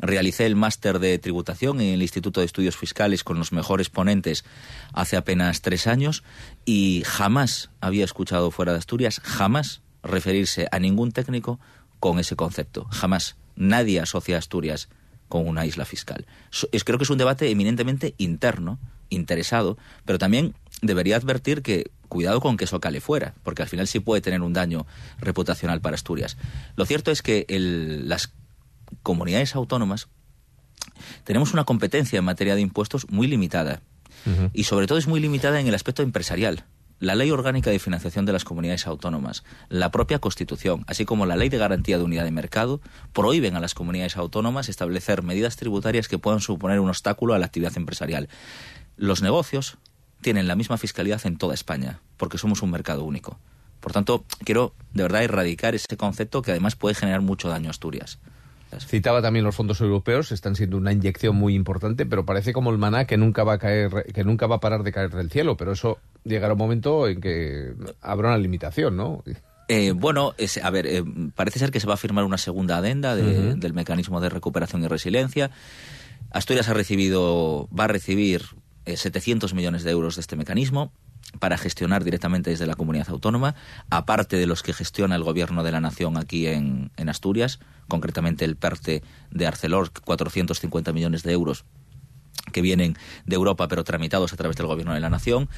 Realicé 0.00 0.46
el 0.46 0.56
máster 0.56 0.98
de 0.98 1.18
tributación 1.18 1.80
en 1.80 1.94
el 1.94 2.02
Instituto 2.02 2.40
de 2.40 2.46
Estudios 2.46 2.76
Fiscales 2.76 3.22
con 3.22 3.38
los 3.38 3.52
mejores 3.52 3.90
ponentes 3.90 4.44
hace 4.92 5.16
apenas 5.16 5.60
tres 5.60 5.86
años 5.86 6.24
y 6.64 7.02
jamás 7.06 7.70
había 7.80 8.04
escuchado 8.04 8.50
fuera 8.50 8.72
de 8.72 8.78
Asturias, 8.78 9.20
jamás 9.22 9.82
referirse 10.02 10.68
a 10.72 10.78
ningún 10.78 11.12
técnico 11.12 11.60
con 12.00 12.18
ese 12.18 12.34
concepto. 12.34 12.86
Jamás. 12.90 13.36
Nadie 13.56 14.00
asocia 14.00 14.38
Asturias 14.38 14.88
con 15.28 15.46
una 15.46 15.66
isla 15.66 15.84
fiscal. 15.84 16.26
Es, 16.72 16.82
creo 16.82 16.98
que 16.98 17.04
es 17.04 17.10
un 17.10 17.18
debate 17.18 17.50
eminentemente 17.50 18.14
interno, 18.18 18.78
interesado, 19.10 19.78
pero 20.04 20.18
también 20.18 20.54
debería 20.82 21.16
advertir 21.16 21.62
que 21.62 21.90
cuidado 22.08 22.40
con 22.40 22.56
que 22.56 22.64
eso 22.64 22.80
cale 22.80 23.00
fuera, 23.00 23.34
porque 23.44 23.62
al 23.62 23.68
final 23.68 23.86
sí 23.86 24.00
puede 24.00 24.22
tener 24.22 24.42
un 24.42 24.52
daño 24.52 24.86
reputacional 25.20 25.80
para 25.80 25.94
Asturias. 25.94 26.36
Lo 26.74 26.84
cierto 26.84 27.12
es 27.12 27.22
que 27.22 27.46
las 27.48 28.32
comunidades 29.02 29.54
autónomas 29.54 30.08
tenemos 31.24 31.52
una 31.52 31.64
competencia 31.64 32.18
en 32.18 32.24
materia 32.24 32.56
de 32.56 32.62
impuestos 32.62 33.08
muy 33.10 33.28
limitada 33.28 33.82
y 34.52 34.64
sobre 34.64 34.86
todo 34.86 34.98
es 34.98 35.06
muy 35.06 35.20
limitada 35.20 35.60
en 35.60 35.68
el 35.68 35.74
aspecto 35.74 36.02
empresarial 36.02 36.64
la 37.00 37.14
Ley 37.14 37.30
Orgánica 37.30 37.70
de 37.70 37.78
Financiación 37.78 38.26
de 38.26 38.32
las 38.32 38.44
Comunidades 38.44 38.86
Autónomas, 38.86 39.42
la 39.70 39.90
propia 39.90 40.18
Constitución, 40.18 40.84
así 40.86 41.06
como 41.06 41.24
la 41.24 41.34
Ley 41.34 41.48
de 41.48 41.56
Garantía 41.56 41.96
de 41.96 42.04
Unidad 42.04 42.24
de 42.24 42.30
Mercado, 42.30 42.80
prohíben 43.14 43.56
a 43.56 43.60
las 43.60 43.74
comunidades 43.74 44.18
autónomas 44.18 44.68
establecer 44.68 45.22
medidas 45.22 45.56
tributarias 45.56 46.08
que 46.08 46.18
puedan 46.18 46.40
suponer 46.40 46.78
un 46.78 46.90
obstáculo 46.90 47.32
a 47.32 47.38
la 47.38 47.46
actividad 47.46 47.76
empresarial. 47.76 48.28
Los 48.96 49.22
negocios 49.22 49.78
tienen 50.20 50.46
la 50.46 50.56
misma 50.56 50.76
fiscalidad 50.76 51.24
en 51.24 51.38
toda 51.38 51.54
España, 51.54 52.00
porque 52.18 52.36
somos 52.36 52.60
un 52.60 52.70
mercado 52.70 53.04
único. 53.04 53.38
Por 53.80 53.92
tanto, 53.92 54.24
quiero 54.44 54.74
de 54.92 55.04
verdad 55.04 55.24
erradicar 55.24 55.74
ese 55.74 55.96
concepto 55.96 56.42
que 56.42 56.50
además 56.50 56.76
puede 56.76 56.94
generar 56.94 57.22
mucho 57.22 57.48
daño 57.48 57.68
a 57.68 57.70
Asturias. 57.70 58.18
Citaba 58.78 59.20
también 59.20 59.44
los 59.44 59.54
fondos 59.54 59.80
europeos, 59.80 60.30
están 60.32 60.54
siendo 60.54 60.76
una 60.76 60.92
inyección 60.92 61.34
muy 61.34 61.54
importante, 61.54 62.06
pero 62.06 62.24
parece 62.24 62.52
como 62.52 62.70
el 62.70 62.78
maná 62.78 63.06
que 63.06 63.16
nunca 63.16 63.42
va 63.42 63.54
a 63.54 63.58
caer, 63.58 64.06
que 64.14 64.24
nunca 64.24 64.46
va 64.46 64.56
a 64.56 64.60
parar 64.60 64.82
de 64.82 64.92
caer 64.92 65.10
del 65.10 65.30
cielo, 65.30 65.56
pero 65.56 65.72
eso 65.72 65.98
llegará 66.24 66.52
un 66.52 66.58
momento 66.58 67.08
en 67.08 67.20
que 67.20 67.74
habrá 68.00 68.28
una 68.28 68.38
limitación, 68.38 68.96
¿no? 68.96 69.24
Eh, 69.68 69.92
bueno, 69.92 70.34
a 70.62 70.70
ver, 70.70 70.86
eh, 70.86 71.04
parece 71.34 71.58
ser 71.58 71.70
que 71.70 71.80
se 71.80 71.86
va 71.86 71.94
a 71.94 71.96
firmar 71.96 72.24
una 72.24 72.38
segunda 72.38 72.78
adenda 72.78 73.14
del 73.16 73.72
mecanismo 73.72 74.20
de 74.20 74.28
recuperación 74.28 74.82
y 74.82 74.88
resiliencia. 74.88 75.50
Asturias 76.30 76.68
ha 76.68 76.74
recibido, 76.74 77.68
va 77.76 77.84
a 77.84 77.88
recibir 77.88 78.42
700 78.86 79.50
eh, 79.50 79.54
millones 79.54 79.84
de 79.84 79.90
euros 79.90 80.16
de 80.16 80.22
este 80.22 80.36
mecanismo 80.36 80.92
para 81.38 81.58
gestionar 81.58 82.04
directamente 82.04 82.50
desde 82.50 82.66
la 82.66 82.74
comunidad 82.74 83.08
autónoma, 83.10 83.54
aparte 83.88 84.36
de 84.36 84.46
los 84.46 84.62
que 84.62 84.72
gestiona 84.72 85.16
el 85.16 85.22
gobierno 85.22 85.62
de 85.62 85.72
la 85.72 85.80
nación 85.80 86.16
aquí 86.16 86.46
en, 86.46 86.90
Asturias, 87.08 87.60
concretamente 87.88 88.44
el 88.44 88.56
PERTE 88.56 89.02
de 89.30 89.46
Arcelor, 89.46 89.90
450 89.90 90.92
millones 90.92 91.22
de 91.22 91.32
euros 91.32 91.64
que 92.52 92.62
vienen 92.62 92.96
de 93.26 93.36
Europa 93.36 93.68
pero 93.68 93.84
tramitados 93.84 94.32
a 94.32 94.36
través 94.36 94.56
del 94.56 94.66
gobierno 94.66 94.94
de 94.94 95.00
la 95.00 95.10
nación. 95.10 95.48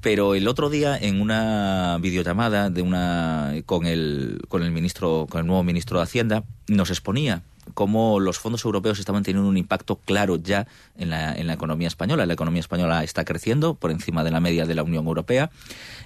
Pero 0.00 0.34
el 0.34 0.46
otro 0.46 0.70
día 0.70 0.96
en 0.96 1.20
una 1.20 1.98
videollamada 2.00 2.70
de 2.70 2.82
una 2.82 3.52
con 3.66 3.86
el 3.86 4.40
con 4.48 4.62
el 4.62 4.70
ministro 4.70 5.26
con 5.28 5.40
el 5.40 5.46
nuevo 5.46 5.64
ministro 5.64 5.98
de 5.98 6.04
Hacienda 6.04 6.44
nos 6.68 6.90
exponía 6.90 7.42
cómo 7.74 8.20
los 8.20 8.38
fondos 8.38 8.64
europeos 8.64 8.98
estaban 8.98 9.22
teniendo 9.22 9.48
un 9.48 9.56
impacto 9.56 9.96
claro 9.96 10.36
ya 10.36 10.66
en 10.96 11.10
la, 11.10 11.34
en 11.34 11.46
la 11.46 11.54
economía 11.54 11.88
española. 11.88 12.26
La 12.26 12.34
economía 12.34 12.60
española 12.60 13.04
está 13.04 13.24
creciendo 13.24 13.74
por 13.74 13.90
encima 13.90 14.24
de 14.24 14.30
la 14.30 14.40
media 14.40 14.66
de 14.66 14.74
la 14.74 14.82
Unión 14.82 15.06
Europea 15.06 15.50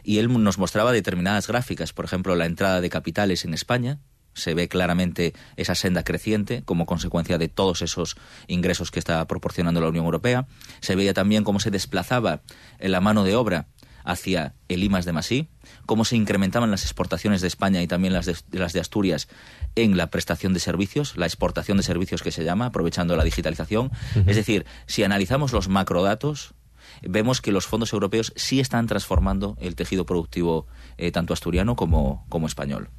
y 0.02 0.18
él 0.18 0.32
nos 0.42 0.58
mostraba 0.58 0.92
determinadas 0.92 1.46
gráficas, 1.46 1.92
por 1.92 2.04
ejemplo, 2.04 2.34
la 2.36 2.46
entrada 2.46 2.80
de 2.80 2.90
capitales 2.90 3.44
en 3.44 3.54
España, 3.54 3.98
se 4.34 4.54
ve 4.54 4.68
claramente 4.68 5.34
esa 5.56 5.74
senda 5.74 6.04
creciente 6.04 6.62
como 6.64 6.86
consecuencia 6.86 7.38
de 7.38 7.48
todos 7.48 7.82
esos 7.82 8.16
ingresos 8.46 8.90
que 8.90 8.98
está 8.98 9.26
proporcionando 9.26 9.80
la 9.80 9.88
Unión 9.88 10.04
Europea. 10.04 10.46
Se 10.80 10.96
veía 10.96 11.14
también 11.14 11.44
cómo 11.44 11.60
se 11.60 11.70
desplazaba 11.70 12.40
la 12.78 13.00
mano 13.00 13.24
de 13.24 13.36
obra 13.36 13.66
hacia 14.04 14.54
el 14.68 14.82
IMAS 14.82 15.04
de 15.04 15.12
Masí, 15.12 15.48
cómo 15.86 16.04
se 16.04 16.16
incrementaban 16.16 16.70
las 16.70 16.82
exportaciones 16.82 17.40
de 17.40 17.48
España 17.48 17.82
y 17.82 17.86
también 17.86 18.12
las 18.12 18.26
de, 18.26 18.36
las 18.52 18.72
de 18.72 18.80
Asturias 18.80 19.28
en 19.74 19.96
la 19.96 20.08
prestación 20.08 20.52
de 20.52 20.60
servicios, 20.60 21.16
la 21.16 21.26
exportación 21.26 21.76
de 21.76 21.82
servicios 21.82 22.22
que 22.22 22.32
se 22.32 22.44
llama, 22.44 22.66
aprovechando 22.66 23.16
la 23.16 23.24
digitalización. 23.24 23.90
Es 24.26 24.36
decir, 24.36 24.66
si 24.86 25.02
analizamos 25.04 25.52
los 25.52 25.68
macrodatos, 25.68 26.54
vemos 27.02 27.40
que 27.40 27.52
los 27.52 27.66
fondos 27.66 27.92
europeos 27.92 28.32
sí 28.36 28.60
están 28.60 28.86
transformando 28.86 29.56
el 29.60 29.74
tejido 29.74 30.06
productivo 30.06 30.66
eh, 30.98 31.10
tanto 31.10 31.32
asturiano 31.32 31.76
como, 31.76 32.26
como 32.28 32.46
español. 32.46 32.90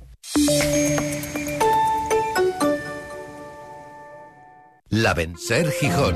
La 4.90 5.14
Vencer 5.14 5.72
Gijón. 5.72 6.16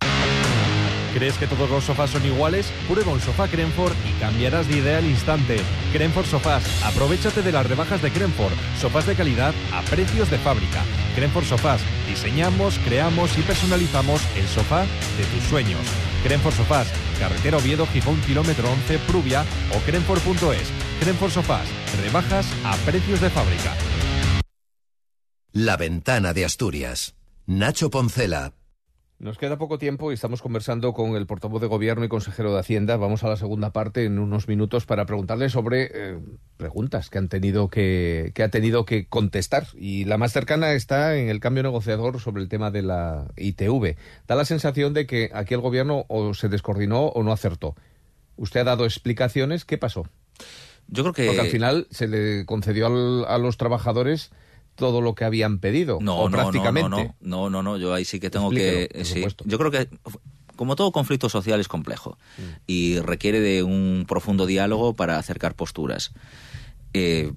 ¿Crees 1.13 1.37
que 1.37 1.47
todos 1.47 1.69
los 1.69 1.83
sofás 1.83 2.09
son 2.09 2.25
iguales? 2.25 2.71
Prueba 2.87 3.11
un 3.11 3.19
sofá 3.19 3.47
Crenford 3.47 3.93
y 4.07 4.13
cambiarás 4.19 4.67
de 4.67 4.77
idea 4.77 4.97
al 4.99 5.05
instante. 5.05 5.59
Crenford 5.91 6.25
Sofás, 6.25 6.63
aprovechate 6.83 7.41
de 7.41 7.51
las 7.51 7.67
rebajas 7.67 8.01
de 8.01 8.11
Crenford. 8.11 8.53
Sofás 8.79 9.05
de 9.05 9.15
calidad 9.15 9.53
a 9.73 9.81
precios 9.81 10.31
de 10.31 10.37
fábrica. 10.37 10.83
Crenford 11.15 11.45
Sofás, 11.45 11.81
diseñamos, 12.07 12.79
creamos 12.85 13.37
y 13.37 13.41
personalizamos 13.41 14.21
el 14.37 14.47
sofá 14.47 14.81
de 14.83 15.25
tus 15.33 15.43
sueños. 15.49 15.81
Crenford 16.23 16.55
Sofás, 16.55 16.87
carretera 17.19 17.57
Oviedo, 17.57 17.85
Gijón, 17.87 18.19
kilómetro 18.21 18.71
11, 18.71 18.99
Prubia 18.99 19.43
o 19.75 19.79
crenford.es. 19.79 20.71
Crenford 21.01 21.31
Sofás, 21.31 21.67
rebajas 22.03 22.47
a 22.63 22.75
precios 22.85 23.19
de 23.19 23.29
fábrica. 23.29 23.75
La 25.51 25.75
ventana 25.75 26.33
de 26.33 26.45
Asturias. 26.45 27.15
Nacho 27.45 27.89
Poncela, 27.89 28.53
nos 29.21 29.37
queda 29.37 29.59
poco 29.59 29.77
tiempo 29.77 30.09
y 30.09 30.15
estamos 30.15 30.41
conversando 30.41 30.93
con 30.93 31.15
el 31.15 31.27
portavoz 31.27 31.61
de 31.61 31.67
Gobierno 31.67 32.03
y 32.03 32.09
consejero 32.09 32.53
de 32.53 32.59
Hacienda. 32.59 32.97
Vamos 32.97 33.23
a 33.23 33.29
la 33.29 33.37
segunda 33.37 33.71
parte 33.71 34.03
en 34.03 34.17
unos 34.17 34.47
minutos 34.47 34.87
para 34.87 35.05
preguntarle 35.05 35.49
sobre 35.49 35.91
eh, 35.93 36.19
preguntas 36.57 37.11
que 37.11 37.19
han 37.19 37.29
tenido 37.29 37.69
que, 37.69 38.31
que 38.33 38.41
ha 38.41 38.49
tenido 38.49 38.83
que 38.83 39.05
contestar. 39.05 39.67
Y 39.77 40.05
la 40.05 40.17
más 40.17 40.33
cercana 40.33 40.73
está 40.73 41.17
en 41.17 41.29
el 41.29 41.39
cambio 41.39 41.61
negociador 41.61 42.19
sobre 42.19 42.41
el 42.41 42.49
tema 42.49 42.71
de 42.71 42.81
la 42.81 43.27
ITV. 43.37 43.95
Da 44.27 44.33
la 44.33 44.43
sensación 44.43 44.95
de 44.95 45.05
que 45.05 45.29
aquí 45.35 45.53
el 45.53 45.61
Gobierno 45.61 46.05
o 46.07 46.33
se 46.33 46.49
descoordinó 46.49 47.05
o 47.05 47.21
no 47.21 47.31
acertó. 47.31 47.75
Usted 48.37 48.61
ha 48.61 48.63
dado 48.63 48.85
explicaciones. 48.85 49.65
¿Qué 49.65 49.77
pasó? 49.77 50.07
Yo 50.87 51.03
creo 51.03 51.13
que. 51.13 51.25
Porque 51.27 51.41
al 51.41 51.47
final 51.47 51.85
se 51.91 52.07
le 52.07 52.45
concedió 52.47 53.27
a 53.27 53.37
los 53.37 53.57
trabajadores 53.57 54.31
todo 54.81 54.99
lo 54.99 55.13
que 55.13 55.25
habían 55.25 55.59
pedido. 55.59 55.99
No, 56.01 56.27
no, 56.27 56.31
prácticamente. 56.31 56.89
No, 56.89 57.15
no, 57.21 57.49
no, 57.51 57.61
no, 57.61 57.77
yo 57.77 57.93
ahí 57.93 58.03
sí 58.03 58.19
que 58.19 58.31
tengo 58.31 58.49
que. 58.49 58.89
Sí, 59.03 59.23
yo 59.45 59.59
creo 59.59 59.69
que 59.69 59.87
como 60.55 60.75
todo 60.75 60.91
conflicto 60.91 61.29
social 61.29 61.59
es 61.59 61.67
complejo 61.67 62.17
mm. 62.39 62.41
y 62.65 62.99
requiere 62.99 63.41
de 63.41 63.61
un 63.61 64.05
profundo 64.07 64.47
diálogo 64.47 64.95
para 64.95 65.19
acercar 65.19 65.53
posturas. 65.53 66.13
Eh, 66.95 67.31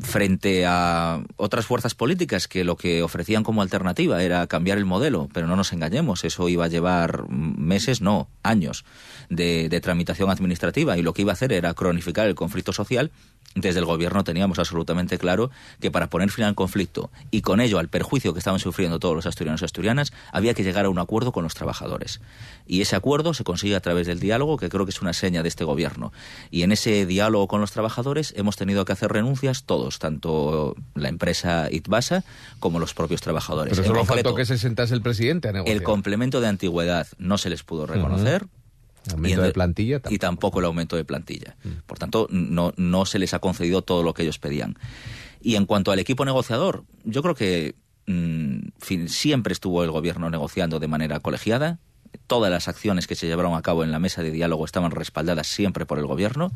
frente 0.00 0.66
a 0.66 1.22
otras 1.36 1.64
fuerzas 1.64 1.94
políticas 1.94 2.46
que 2.46 2.62
lo 2.62 2.76
que 2.76 3.02
ofrecían 3.02 3.42
como 3.42 3.62
alternativa 3.62 4.22
era 4.22 4.46
cambiar 4.46 4.76
el 4.76 4.84
modelo, 4.84 5.28
pero 5.32 5.46
no 5.46 5.56
nos 5.56 5.72
engañemos, 5.72 6.24
eso 6.24 6.48
iba 6.48 6.66
a 6.66 6.68
llevar 6.68 7.28
meses, 7.30 8.02
no, 8.02 8.28
años 8.42 8.84
de, 9.30 9.68
de 9.70 9.80
tramitación 9.80 10.30
administrativa 10.30 10.98
y 10.98 11.02
lo 11.02 11.14
que 11.14 11.22
iba 11.22 11.32
a 11.32 11.34
hacer 11.34 11.52
era 11.52 11.72
cronificar 11.72 12.26
el 12.26 12.34
conflicto 12.34 12.72
social 12.72 13.10
desde 13.54 13.80
el 13.80 13.84
gobierno 13.84 14.22
teníamos 14.22 14.60
absolutamente 14.60 15.18
claro 15.18 15.50
que 15.80 15.90
para 15.90 16.08
poner 16.08 16.30
fin 16.30 16.44
al 16.44 16.54
conflicto 16.54 17.10
y 17.32 17.42
con 17.42 17.60
ello 17.60 17.80
al 17.80 17.88
perjuicio 17.88 18.32
que 18.32 18.38
estaban 18.38 18.60
sufriendo 18.60 19.00
todos 19.00 19.16
los 19.16 19.26
asturianos 19.26 19.62
y 19.62 19.64
asturianas, 19.64 20.12
había 20.32 20.54
que 20.54 20.62
llegar 20.62 20.84
a 20.84 20.88
un 20.88 21.00
acuerdo 21.00 21.32
con 21.32 21.42
los 21.42 21.54
trabajadores. 21.54 22.20
Y 22.66 22.80
ese 22.80 22.94
acuerdo 22.94 23.34
se 23.34 23.42
consigue 23.42 23.74
a 23.74 23.80
través 23.80 24.06
del 24.06 24.20
diálogo, 24.20 24.56
que 24.56 24.68
creo 24.68 24.84
que 24.86 24.90
es 24.90 25.02
una 25.02 25.12
seña 25.12 25.42
de 25.42 25.48
este 25.48 25.64
gobierno. 25.64 26.12
Y 26.52 26.62
en 26.62 26.70
ese 26.70 27.06
diálogo 27.06 27.48
con 27.48 27.60
los 27.60 27.72
trabajadores 27.72 28.32
hemos 28.36 28.56
tenido 28.56 28.84
que 28.84 28.92
hacer 28.92 29.12
renuncias 29.12 29.64
todos, 29.64 29.98
tanto 29.98 30.76
la 30.94 31.08
empresa 31.08 31.68
ITBASA 31.72 32.22
como 32.60 32.78
los 32.78 32.94
propios 32.94 33.20
trabajadores. 33.20 33.76
Pero 33.76 33.88
solo 33.88 34.04
faltó 34.04 34.34
que 34.36 34.46
se 34.46 34.58
sentase 34.58 34.94
el 34.94 35.02
presidente 35.02 35.48
a 35.48 35.52
negociar. 35.52 35.76
El 35.76 35.82
complemento 35.82 36.40
de 36.40 36.46
antigüedad 36.46 37.08
no 37.18 37.36
se 37.36 37.50
les 37.50 37.64
pudo 37.64 37.86
reconocer. 37.86 38.46
Aumento 39.10 39.42
de 39.42 39.52
plantilla. 39.52 40.00
Y 40.08 40.18
tampoco 40.18 40.60
el 40.60 40.66
aumento 40.66 40.96
de 40.96 41.04
plantilla. 41.04 41.56
Mm. 41.64 41.68
Por 41.86 41.98
tanto, 41.98 42.26
no, 42.30 42.72
no 42.76 43.06
se 43.06 43.18
les 43.18 43.34
ha 43.34 43.38
concedido 43.38 43.82
todo 43.82 44.02
lo 44.02 44.14
que 44.14 44.22
ellos 44.22 44.38
pedían. 44.38 44.76
Y 45.40 45.56
en 45.56 45.66
cuanto 45.66 45.90
al 45.90 45.98
equipo 45.98 46.24
negociador, 46.24 46.84
yo 47.04 47.22
creo 47.22 47.34
que 47.34 47.74
mm, 48.06 49.06
siempre 49.06 49.52
estuvo 49.52 49.82
el 49.84 49.90
gobierno 49.90 50.28
negociando 50.30 50.78
de 50.78 50.88
manera 50.88 51.20
colegiada. 51.20 51.78
Todas 52.26 52.50
las 52.50 52.68
acciones 52.68 53.06
que 53.06 53.14
se 53.14 53.26
llevaron 53.26 53.54
a 53.54 53.62
cabo 53.62 53.84
en 53.84 53.92
la 53.92 53.98
mesa 53.98 54.22
de 54.22 54.30
diálogo 54.30 54.64
estaban 54.64 54.90
respaldadas 54.90 55.46
siempre 55.46 55.86
por 55.86 55.98
el 55.98 56.06
gobierno. 56.06 56.52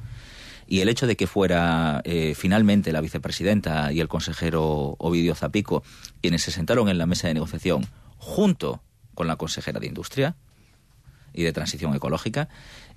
Y 0.66 0.80
el 0.80 0.88
hecho 0.88 1.06
de 1.06 1.16
que 1.16 1.26
fuera 1.26 2.00
eh, 2.04 2.34
finalmente 2.34 2.92
la 2.92 3.00
vicepresidenta 3.00 3.92
y 3.92 4.00
el 4.00 4.08
consejero 4.08 4.96
Ovidio 4.98 5.34
Zapico 5.34 5.82
quienes 6.22 6.42
se 6.42 6.50
sentaron 6.50 6.88
en 6.88 6.96
la 6.96 7.06
mesa 7.06 7.28
de 7.28 7.34
negociación 7.34 7.86
junto 8.16 8.82
con 9.14 9.26
la 9.26 9.36
consejera 9.36 9.78
de 9.78 9.86
Industria, 9.86 10.36
y 11.34 11.42
de 11.42 11.52
transición 11.52 11.94
ecológica, 11.94 12.48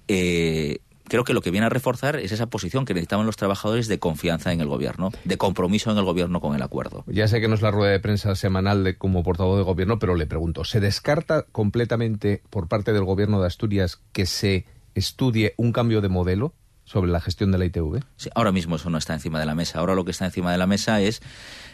eh, 0.07 0.79
creo 1.07 1.23
que 1.23 1.33
lo 1.33 1.41
que 1.41 1.51
viene 1.51 1.65
a 1.65 1.69
reforzar 1.69 2.17
es 2.17 2.31
esa 2.31 2.47
posición 2.47 2.85
que 2.85 2.93
necesitaban 2.93 3.25
los 3.25 3.37
trabajadores 3.37 3.87
de 3.87 3.99
confianza 3.99 4.53
en 4.53 4.61
el 4.61 4.67
gobierno, 4.67 5.11
de 5.23 5.37
compromiso 5.37 5.91
en 5.91 5.97
el 5.97 6.03
gobierno 6.03 6.41
con 6.41 6.55
el 6.55 6.61
acuerdo. 6.61 7.03
Ya 7.07 7.27
sé 7.27 7.41
que 7.41 7.47
no 7.47 7.55
es 7.55 7.61
la 7.61 7.71
rueda 7.71 7.91
de 7.91 7.99
prensa 7.99 8.35
semanal 8.35 8.83
de 8.83 8.97
como 8.97 9.23
portavoz 9.23 9.57
de 9.57 9.63
gobierno, 9.63 9.99
pero 9.99 10.15
le 10.15 10.27
pregunto, 10.27 10.63
¿se 10.63 10.79
descarta 10.79 11.43
completamente 11.51 12.41
por 12.49 12.67
parte 12.67 12.93
del 12.93 13.03
gobierno 13.03 13.41
de 13.41 13.47
Asturias 13.47 14.01
que 14.11 14.25
se 14.25 14.65
estudie 14.95 15.53
un 15.57 15.71
cambio 15.71 16.01
de 16.01 16.09
modelo? 16.09 16.53
Sobre 16.87 17.11
la 17.11 17.19
gestión 17.19 17.51
de 17.51 17.57
la 17.57 17.65
ITV? 17.65 18.01
Sí, 18.15 18.29
ahora 18.33 18.51
mismo 18.51 18.77
eso 18.77 18.89
no 18.89 18.97
está 18.97 19.13
encima 19.13 19.39
de 19.39 19.45
la 19.45 19.55
mesa. 19.55 19.79
Ahora 19.79 19.93
lo 19.93 20.05
que 20.05 20.11
está 20.11 20.25
encima 20.25 20.51
de 20.53 20.57
la 20.57 20.67
mesa 20.67 21.01
es 21.01 21.21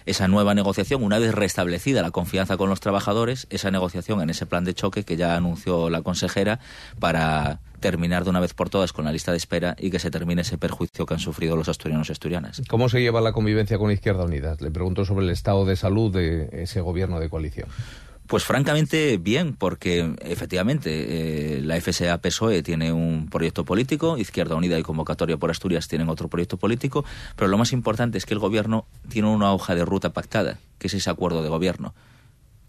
esa 0.06 0.28
nueva 0.28 0.56
negociación, 0.56 1.04
una 1.04 1.20
vez 1.20 1.34
restablecida 1.34 2.02
la 2.02 2.12
confianza 2.12 2.58
con 2.58 2.68
los 2.68 2.80
trabajadores, 2.80 3.48
esa 3.52 3.72
negociación 3.72 4.22
en 4.22 4.32
ese 4.32 4.46
plan 4.46 4.66
de 4.66 4.74
choque 4.74 5.04
que 5.04 5.16
ya 5.16 5.38
anunció 5.38 5.90
la 5.90 6.02
consejera 6.02 6.60
para 7.00 7.60
terminar 7.80 8.24
de 8.24 8.32
una 8.32 8.40
vez 8.40 8.54
por 8.54 8.70
todas 8.70 8.92
con 8.92 9.06
la 9.06 9.12
lista 9.12 9.32
de 9.32 9.38
espera 9.38 9.76
y 9.78 9.92
que 9.92 10.00
se 10.00 10.10
termine 10.10 10.42
ese 10.42 10.58
perjuicio 10.58 11.06
que 11.06 11.14
han 11.14 11.20
sufrido 11.20 11.56
los 11.56 11.70
asturianos 11.70 12.10
y 12.10 12.14
asturianas. 12.14 12.62
¿Cómo 12.68 12.90
se 12.90 13.02
lleva 13.02 13.22
la 13.22 13.34
convivencia 13.34 13.78
con 13.78 13.92
Izquierda 13.92 14.24
Unida? 14.24 14.58
Le 14.60 14.72
pregunto 14.72 15.06
sobre 15.06 15.26
el 15.26 15.32
estado 15.32 15.66
de 15.66 15.76
salud 15.76 16.12
de 16.12 16.50
ese 16.64 16.82
gobierno 16.82 17.20
de 17.20 17.30
coalición. 17.30 17.68
Pues 18.34 18.46
francamente 18.46 19.20
bien, 19.20 19.54
porque 19.54 20.16
efectivamente 20.22 21.58
eh, 21.58 21.62
la 21.62 21.80
FSA 21.80 22.18
PSOE 22.18 22.64
tiene 22.64 22.92
un 22.92 23.30
proyecto 23.30 23.64
político, 23.64 24.18
Izquierda 24.18 24.56
Unida 24.56 24.80
y 24.80 24.82
Convocatoria 24.82 25.38
por 25.38 25.52
Asturias 25.52 25.88
tienen 25.88 26.10
otro 26.10 26.30
proyecto 26.30 26.58
político, 26.58 27.06
pero 27.36 27.48
lo 27.48 27.60
más 27.60 27.74
importante 27.74 28.18
es 28.18 28.26
que 28.26 28.34
el 28.34 28.40
gobierno 28.40 28.88
tiene 29.08 29.28
una 29.28 29.54
hoja 29.54 29.76
de 29.76 29.86
ruta 29.86 30.14
pactada, 30.14 30.58
que 30.80 30.88
es 30.88 30.96
ese 30.96 31.12
acuerdo 31.12 31.44
de 31.44 31.50
gobierno. 31.50 31.94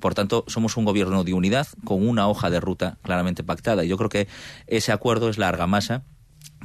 Por 0.00 0.12
tanto, 0.12 0.44
somos 0.48 0.76
un 0.76 0.84
gobierno 0.84 1.24
de 1.24 1.32
unidad 1.32 1.66
con 1.82 2.06
una 2.06 2.28
hoja 2.28 2.50
de 2.50 2.60
ruta 2.60 2.98
claramente 3.00 3.42
pactada. 3.42 3.86
Y 3.86 3.88
yo 3.88 3.96
creo 3.96 4.10
que 4.10 4.28
ese 4.66 4.92
acuerdo 4.92 5.30
es 5.30 5.38
la 5.38 5.48
argamasa 5.48 6.02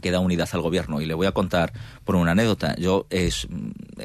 que 0.01 0.11
da 0.11 0.19
unidad 0.19 0.49
al 0.53 0.61
gobierno. 0.61 1.01
Y 1.01 1.05
le 1.05 1.13
voy 1.13 1.27
a 1.27 1.31
contar 1.31 1.73
por 2.03 2.15
una 2.15 2.31
anécdota. 2.31 2.75
Yo 2.77 3.07
he 3.09 3.29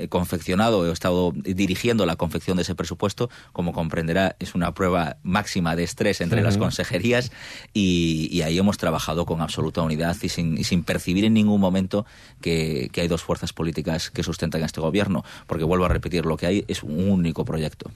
confeccionado, 0.09 0.89
he 0.89 0.93
estado 0.93 1.33
dirigiendo 1.35 2.07
la 2.07 2.17
confección 2.17 2.57
de 2.57 2.63
ese 2.63 2.75
presupuesto. 2.75 3.31
Como 3.53 3.73
comprenderá, 3.73 4.37
es 4.39 4.55
una 4.55 4.75
prueba 4.75 5.17
máxima 5.23 5.77
de 5.77 5.85
estrés 5.85 6.21
entre 6.21 6.43
las 6.43 6.57
consejerías 6.57 7.33
y, 7.73 8.43
ahí 8.45 8.59
hemos 8.59 8.77
trabajado 8.77 9.25
con 9.25 9.41
absoluta 9.41 9.81
unidad 9.81 10.17
y 10.21 10.29
sin, 10.29 10.85
percibir 10.85 11.25
en 11.25 11.33
ningún 11.33 11.61
momento 11.61 12.05
que, 12.43 12.91
que 12.93 13.01
hay 13.01 13.09
dos 13.09 13.23
fuerzas 13.23 13.53
políticas 13.53 14.11
que 14.11 14.23
sustentan 14.23 14.63
este 14.63 14.81
gobierno. 14.81 15.25
Porque 15.47 15.65
vuelvo 15.65 15.87
a 15.87 15.89
repetir, 15.89 16.27
lo 16.27 16.37
que 16.37 16.47
hay 16.47 16.65
es 16.69 16.83
un 16.83 17.09
único 17.09 17.45
proyecto. 17.45 17.91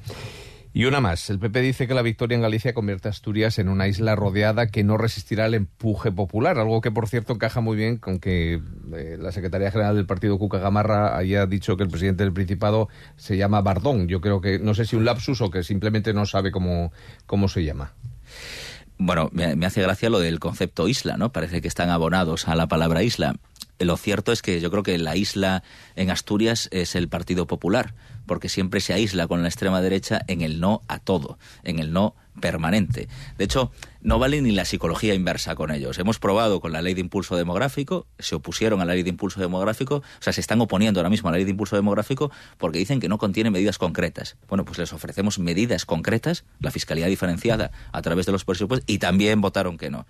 Y 0.73 0.85
una 0.85 1.01
más. 1.01 1.31
El 1.31 1.39
PP 1.39 1.61
dice 1.61 1.89
que 1.89 1.95
la 1.95 2.03
victoria 2.03 2.37
en 2.37 2.43
Galicia 2.43 2.75
convierte 2.75 3.09
a 3.09 3.11
Asturias 3.11 3.59
en 3.59 3.69
una 3.69 3.89
isla 3.89 4.15
rodeada 4.17 4.67
que 4.67 4.85
no 4.85 4.99
resistirá 4.99 5.47
el 5.47 5.55
empuje 5.55 6.13
popular, 6.13 6.59
algo 6.59 6.81
que, 6.81 6.91
por 6.91 7.09
cierto, 7.09 7.33
encaja 7.33 7.61
muy 7.61 7.77
bien 7.77 7.97
con 7.97 8.19
que 8.19 8.61
eh, 8.95 9.17
la 9.19 9.33
Secretaría 9.33 9.71
General 9.71 9.97
del 9.97 10.07
Partido 10.07 10.39
Cuca 10.39 10.59
Gamarra 10.59 11.17
haya 11.17 11.47
dicho 11.47 11.77
que 11.77 11.85
el 11.85 11.89
presidente 11.89 12.23
del 12.25 12.33
Principado 12.33 12.89
se 13.17 13.37
llama 13.37 13.63
Bardón. 13.63 14.09
Yo 14.09 14.21
creo 14.21 14.41
que, 14.41 14.59
no 14.59 14.75
sé 14.75 14.85
si 14.85 14.97
un 14.97 15.05
lapsus 15.05 15.41
o 15.41 15.51
que 15.51 15.63
simplemente 15.63 16.13
no 16.13 16.27
sabe 16.27 16.51
cómo, 16.51 16.93
cómo 17.27 17.49
se 17.49 17.65
llama. 17.65 17.95
Bueno, 18.99 19.31
me, 19.33 19.57
me 19.57 19.67
hace 19.67 19.81
gracia 19.81 20.11
lo 20.11 20.19
del 20.19 20.39
concepto 20.39 20.87
isla, 20.87 21.17
¿no? 21.17 21.33
Parece 21.33 21.63
que 21.63 21.69
están 21.69 21.89
abonados 21.89 22.47
a 22.47 22.55
la 22.55 22.67
palabra 22.67 23.03
isla. 23.03 23.37
Lo 23.79 23.97
cierto 23.97 24.33
es 24.33 24.43
que 24.43 24.61
yo 24.61 24.71
creo 24.71 24.83
que 24.83 24.99
la 24.99 25.17
isla 25.17 25.63
en 25.95 26.11
Asturias 26.11 26.69
es 26.73 26.95
el 26.95 27.09
Partido 27.09 27.47
Popular 27.47 27.95
porque 28.27 28.49
siempre 28.49 28.81
se 28.81 28.93
aísla 28.93 29.27
con 29.27 29.43
la 29.43 29.49
extrema 29.49 29.81
derecha 29.81 30.21
en 30.29 30.43
el 30.43 30.61
no 30.61 30.83
a 30.87 31.01
todo, 31.01 31.39
en 31.65 31.81
el 31.81 31.93
no 31.93 32.15
permanente. 32.41 33.09
De 33.37 33.45
hecho, 33.45 33.73
no 34.01 34.21
vale 34.21 34.41
ni 34.41 34.53
la 34.53 34.65
psicología 34.65 35.15
inversa 35.15 35.57
con 35.57 35.73
ellos. 35.73 35.99
Hemos 35.99 36.21
probado 36.21 36.61
con 36.61 36.71
la 36.71 36.83
ley 36.83 36.95
de 36.95 37.01
impulso 37.01 37.37
demográfico, 37.37 38.07
se 38.19 38.37
opusieron 38.37 38.81
a 38.81 38.85
la 38.85 38.95
ley 38.95 39.03
de 39.03 39.11
impulso 39.11 39.41
demográfico, 39.41 39.97
o 39.97 40.23
sea, 40.23 40.33
se 40.33 40.41
están 40.41 40.61
oponiendo 40.61 41.01
ahora 41.01 41.11
mismo 41.11 41.29
a 41.29 41.33
la 41.33 41.39
ley 41.39 41.45
de 41.45 41.51
impulso 41.53 41.75
demográfico 41.75 42.31
porque 42.59 42.79
dicen 42.79 43.01
que 43.01 43.09
no 43.09 43.19
contiene 43.19 43.51
medidas 43.51 43.79
concretas. 43.79 44.37
Bueno, 44.49 44.65
pues 44.65 44.79
les 44.79 44.93
ofrecemos 44.93 45.39
medidas 45.39 45.85
concretas, 45.85 46.45
la 46.61 46.71
fiscalidad 46.71 47.09
diferenciada 47.09 47.73
a 47.93 48.03
través 48.03 48.27
de 48.27 48.33
los 48.33 48.45
presupuestos, 48.45 48.85
y 48.87 48.99
también 48.99 49.41
votaron 49.41 49.79
que 49.79 49.91
no. 49.91 50.07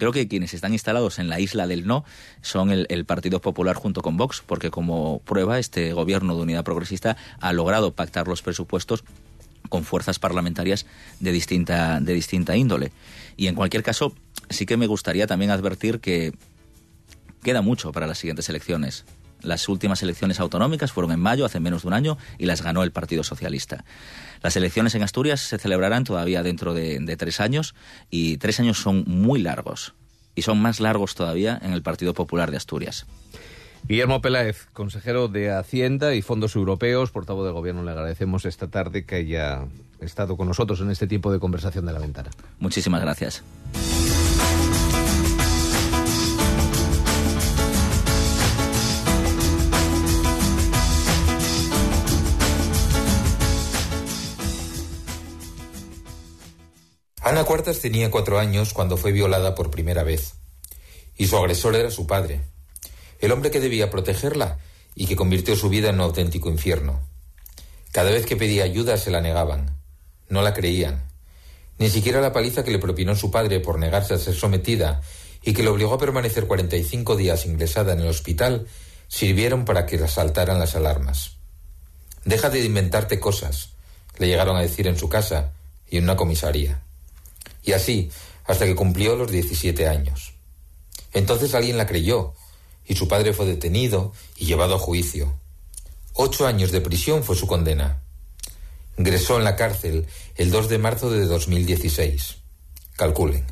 Creo 0.00 0.12
que 0.12 0.28
quienes 0.28 0.54
están 0.54 0.72
instalados 0.72 1.18
en 1.18 1.28
la 1.28 1.40
isla 1.40 1.66
del 1.66 1.86
no 1.86 2.06
son 2.40 2.70
el, 2.70 3.04
Partido 3.04 3.42
Popular 3.42 3.76
junto 3.76 4.00
con 4.00 4.16
Vox, 4.16 4.42
porque 4.46 4.70
como 4.70 5.18
prueba 5.26 5.58
este 5.58 5.92
gobierno 5.92 6.34
de 6.34 6.40
unidad 6.40 6.64
progresista 6.64 7.18
ha 7.38 7.52
logrado 7.52 7.92
pactar 7.92 8.26
los 8.26 8.40
presupuestos 8.40 9.04
con 9.68 9.84
fuerzas 9.84 10.18
parlamentarias 10.18 10.86
de 11.20 11.32
distinta, 11.32 12.00
de 12.00 12.14
distinta 12.14 12.56
índole. 12.56 12.92
Y 13.36 13.48
en 13.48 13.54
cualquier 13.54 13.82
caso, 13.82 14.14
sí 14.48 14.64
que 14.64 14.78
me 14.78 14.86
gustaría 14.86 15.26
también 15.26 15.50
advertir 15.50 16.00
que 16.00 16.32
queda 17.42 17.60
mucho 17.60 17.92
para 17.92 18.06
las 18.06 18.16
siguientes 18.16 18.48
elecciones. 18.48 19.04
Las 19.42 19.68
últimas 19.68 20.02
elecciones 20.02 20.40
autonómicas 20.40 20.92
fueron 20.92 21.12
en 21.12 21.20
mayo, 21.20 21.44
hace 21.44 21.60
menos 21.60 21.82
de 21.82 21.88
un 21.88 21.94
año, 21.94 22.18
y 22.38 22.46
las 22.46 22.62
ganó 22.62 22.82
el 22.82 22.92
Partido 22.92 23.24
Socialista. 23.24 23.84
Las 24.42 24.56
elecciones 24.56 24.94
en 24.94 25.02
Asturias 25.02 25.40
se 25.40 25.58
celebrarán 25.58 26.04
todavía 26.04 26.42
dentro 26.42 26.74
de, 26.74 27.16
tres 27.18 27.40
años, 27.40 27.74
y 28.10 28.38
tres 28.38 28.60
años 28.60 28.78
son 28.78 29.04
muy 29.06 29.40
largos, 29.40 29.94
y 30.34 30.42
son 30.42 30.60
más 30.60 30.80
largos 30.80 31.14
todavía 31.14 31.58
en 31.62 31.72
el 31.72 31.82
Partido 31.82 32.14
Popular 32.14 32.50
de 32.50 32.56
Asturias. 32.56 33.06
Guillermo 33.88 34.20
Peláez, 34.20 34.66
consejero 34.72 35.28
de 35.28 35.50
Hacienda 35.50 36.14
y 36.14 36.22
Fondos 36.22 36.54
Europeos, 36.54 37.10
portavoz 37.10 37.44
del 37.44 37.54
Gobierno, 37.54 37.82
le 37.82 37.90
agradecemos 37.90 38.44
esta 38.44 38.68
tarde 38.68 39.04
que 39.04 39.16
haya 39.16 39.64
estado 40.00 40.36
con 40.36 40.48
nosotros 40.48 40.80
en 40.80 40.90
este 40.90 41.06
tipo 41.06 41.32
de 41.32 41.38
conversación 41.38 41.86
de 41.86 41.92
la 41.92 41.98
ventana. 41.98 42.30
Muchísimas 42.58 43.00
gracias. 43.00 43.42
Ana 57.30 57.44
Cuartas 57.44 57.78
tenía 57.78 58.10
cuatro 58.10 58.40
años 58.40 58.72
cuando 58.72 58.96
fue 58.96 59.12
violada 59.12 59.54
por 59.54 59.70
primera 59.70 60.02
vez. 60.02 60.34
Y 61.16 61.28
su 61.28 61.36
agresor 61.36 61.76
era 61.76 61.88
su 61.92 62.04
padre, 62.04 62.40
el 63.20 63.30
hombre 63.30 63.52
que 63.52 63.60
debía 63.60 63.88
protegerla 63.88 64.58
y 64.96 65.06
que 65.06 65.14
convirtió 65.14 65.54
su 65.54 65.68
vida 65.68 65.90
en 65.90 65.94
un 65.94 66.00
auténtico 66.00 66.50
infierno. 66.50 66.98
Cada 67.92 68.10
vez 68.10 68.26
que 68.26 68.34
pedía 68.34 68.64
ayuda 68.64 68.96
se 68.96 69.12
la 69.12 69.20
negaban, 69.20 69.78
no 70.28 70.42
la 70.42 70.54
creían. 70.54 71.04
Ni 71.78 71.88
siquiera 71.88 72.20
la 72.20 72.32
paliza 72.32 72.64
que 72.64 72.72
le 72.72 72.80
propinó 72.80 73.14
su 73.14 73.30
padre 73.30 73.60
por 73.60 73.78
negarse 73.78 74.14
a 74.14 74.18
ser 74.18 74.34
sometida 74.34 75.00
y 75.40 75.52
que 75.52 75.62
le 75.62 75.68
obligó 75.68 75.94
a 75.94 75.98
permanecer 76.00 76.48
45 76.48 77.14
días 77.14 77.46
ingresada 77.46 77.92
en 77.92 78.00
el 78.00 78.08
hospital 78.08 78.66
sirvieron 79.06 79.64
para 79.64 79.86
que 79.86 80.04
saltaran 80.08 80.58
las 80.58 80.74
alarmas. 80.74 81.36
Deja 82.24 82.50
de 82.50 82.64
inventarte 82.64 83.20
cosas, 83.20 83.74
le 84.18 84.26
llegaron 84.26 84.56
a 84.56 84.62
decir 84.62 84.88
en 84.88 84.98
su 84.98 85.08
casa 85.08 85.52
y 85.88 85.98
en 85.98 86.04
una 86.04 86.16
comisaría. 86.16 86.82
Y 87.62 87.72
así, 87.72 88.10
hasta 88.44 88.66
que 88.66 88.74
cumplió 88.74 89.16
los 89.16 89.30
17 89.30 89.88
años. 89.88 90.34
Entonces 91.12 91.54
alguien 91.54 91.76
la 91.76 91.86
creyó, 91.86 92.34
y 92.86 92.96
su 92.96 93.06
padre 93.06 93.32
fue 93.32 93.46
detenido 93.46 94.12
y 94.36 94.46
llevado 94.46 94.74
a 94.74 94.78
juicio. 94.78 95.38
Ocho 96.14 96.46
años 96.46 96.72
de 96.72 96.80
prisión 96.80 97.22
fue 97.22 97.36
su 97.36 97.46
condena. 97.46 98.02
Ingresó 98.98 99.38
en 99.38 99.44
la 99.44 99.56
cárcel 99.56 100.06
el 100.34 100.50
2 100.50 100.68
de 100.68 100.78
marzo 100.78 101.10
de 101.10 101.24
2016. 101.26 102.36
Calculen. 102.96 103.46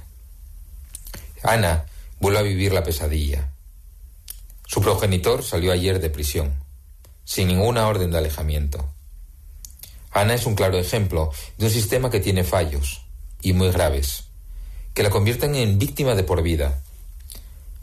Ana 1.43 1.87
vuelve 2.21 2.41
a 2.41 2.43
vivir 2.43 2.73
la 2.73 2.83
pesadilla. 2.83 3.53
Su 4.67 4.81
progenitor 4.81 5.43
salió 5.43 5.73
ayer 5.73 6.01
de 6.01 6.11
prisión, 6.11 6.63
sin 7.25 7.49
ninguna 7.49 7.87
orden 7.87 8.11
de 8.11 8.19
alejamiento. 8.19 8.93
Ana 10.11 10.35
es 10.35 10.47
un 10.47 10.55
claro 10.55 10.79
ejemplo 10.79 11.31
de 11.57 11.67
un 11.67 11.73
sistema 11.73 12.11
que 12.11 12.21
tiene 12.21 12.45
fallos, 12.45 13.03
y 13.43 13.53
muy 13.53 13.71
graves, 13.71 14.25
que 14.95 15.03
la 15.03 15.11
convierten 15.11 15.55
en 15.55 15.79
víctima 15.79 16.15
de 16.15 16.25
por 16.25 16.43
vida. 16.43 16.83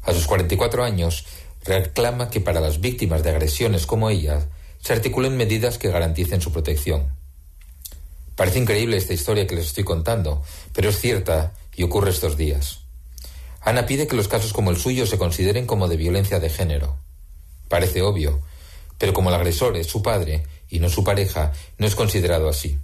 A 0.04 0.14
sus 0.14 0.28
44 0.28 0.84
años, 0.84 1.26
reclama 1.64 2.30
que 2.30 2.42
para 2.42 2.62
las 2.62 2.80
víctimas 2.80 3.24
de 3.24 3.32
agresiones 3.32 3.86
como 3.86 4.10
ella 4.10 4.48
se 4.82 4.94
articulen 4.94 5.36
medidas 5.36 5.78
que 5.78 5.90
garanticen 5.90 6.42
su 6.42 6.52
protección. 6.52 7.16
Parece 8.36 8.60
increíble 8.60 8.98
esta 8.98 9.14
historia 9.14 9.48
que 9.48 9.56
les 9.56 9.68
estoy 9.68 9.84
contando, 9.84 10.44
pero 10.74 10.90
es 10.90 11.00
cierta 11.00 11.54
y 11.76 11.84
ocurre 11.84 12.12
estos 12.12 12.38
días. 12.38 12.82
Ana 13.62 13.88
pide 13.88 14.08
que 14.08 14.16
los 14.16 14.28
casos 14.28 14.54
como 14.54 14.70
el 14.70 14.78
suyo 14.78 15.08
se 15.08 15.18
consideren 15.18 15.66
como 15.66 15.88
de 15.88 15.98
violencia 15.98 16.40
de 16.40 16.50
género. 16.50 16.98
Parece 17.68 18.04
obvio, 18.04 18.42
pero 19.00 19.14
como 19.14 19.30
el 19.30 19.36
agresor 19.36 19.76
es 19.76 19.88
su 19.88 20.04
padre 20.04 20.44
y 20.70 20.80
no 20.80 20.90
su 20.90 21.04
pareja, 21.04 21.52
no 21.78 21.88
es 21.88 21.96
considerado 21.96 22.48
así. 22.48 22.78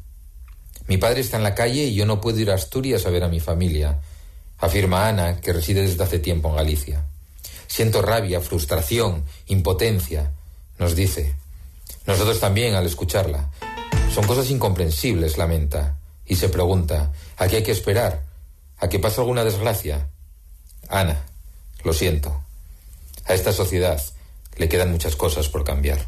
Mi 0.87 0.97
padre 0.97 1.21
está 1.21 1.37
en 1.37 1.43
la 1.43 1.55
calle 1.55 1.83
y 1.83 1.95
yo 1.95 2.05
no 2.05 2.21
puedo 2.21 2.39
ir 2.39 2.51
a 2.51 2.55
Asturias 2.55 3.05
a 3.05 3.09
ver 3.09 3.23
a 3.23 3.29
mi 3.29 3.39
familia, 3.39 3.99
afirma 4.57 5.07
Ana, 5.07 5.39
que 5.39 5.53
reside 5.53 5.81
desde 5.81 6.03
hace 6.03 6.19
tiempo 6.19 6.49
en 6.49 6.55
Galicia. 6.55 7.05
Siento 7.67 8.01
rabia, 8.01 8.41
frustración, 8.41 9.23
impotencia, 9.47 10.31
nos 10.77 10.95
dice. 10.95 11.35
Nosotros 12.05 12.39
también 12.39 12.75
al 12.75 12.85
escucharla. 12.85 13.49
Son 14.13 14.25
cosas 14.25 14.49
incomprensibles, 14.49 15.37
lamenta, 15.37 15.97
y 16.25 16.35
se 16.35 16.49
pregunta, 16.49 17.11
¿a 17.37 17.47
qué 17.47 17.57
hay 17.57 17.63
que 17.63 17.71
esperar? 17.71 18.23
¿A 18.77 18.89
que 18.89 18.99
pase 18.99 19.21
alguna 19.21 19.43
desgracia? 19.43 20.09
Ana, 20.89 21.25
lo 21.83 21.93
siento. 21.93 22.43
A 23.25 23.33
esta 23.33 23.53
sociedad 23.53 24.01
le 24.57 24.67
quedan 24.67 24.91
muchas 24.91 25.15
cosas 25.15 25.47
por 25.47 25.63
cambiar. 25.63 26.05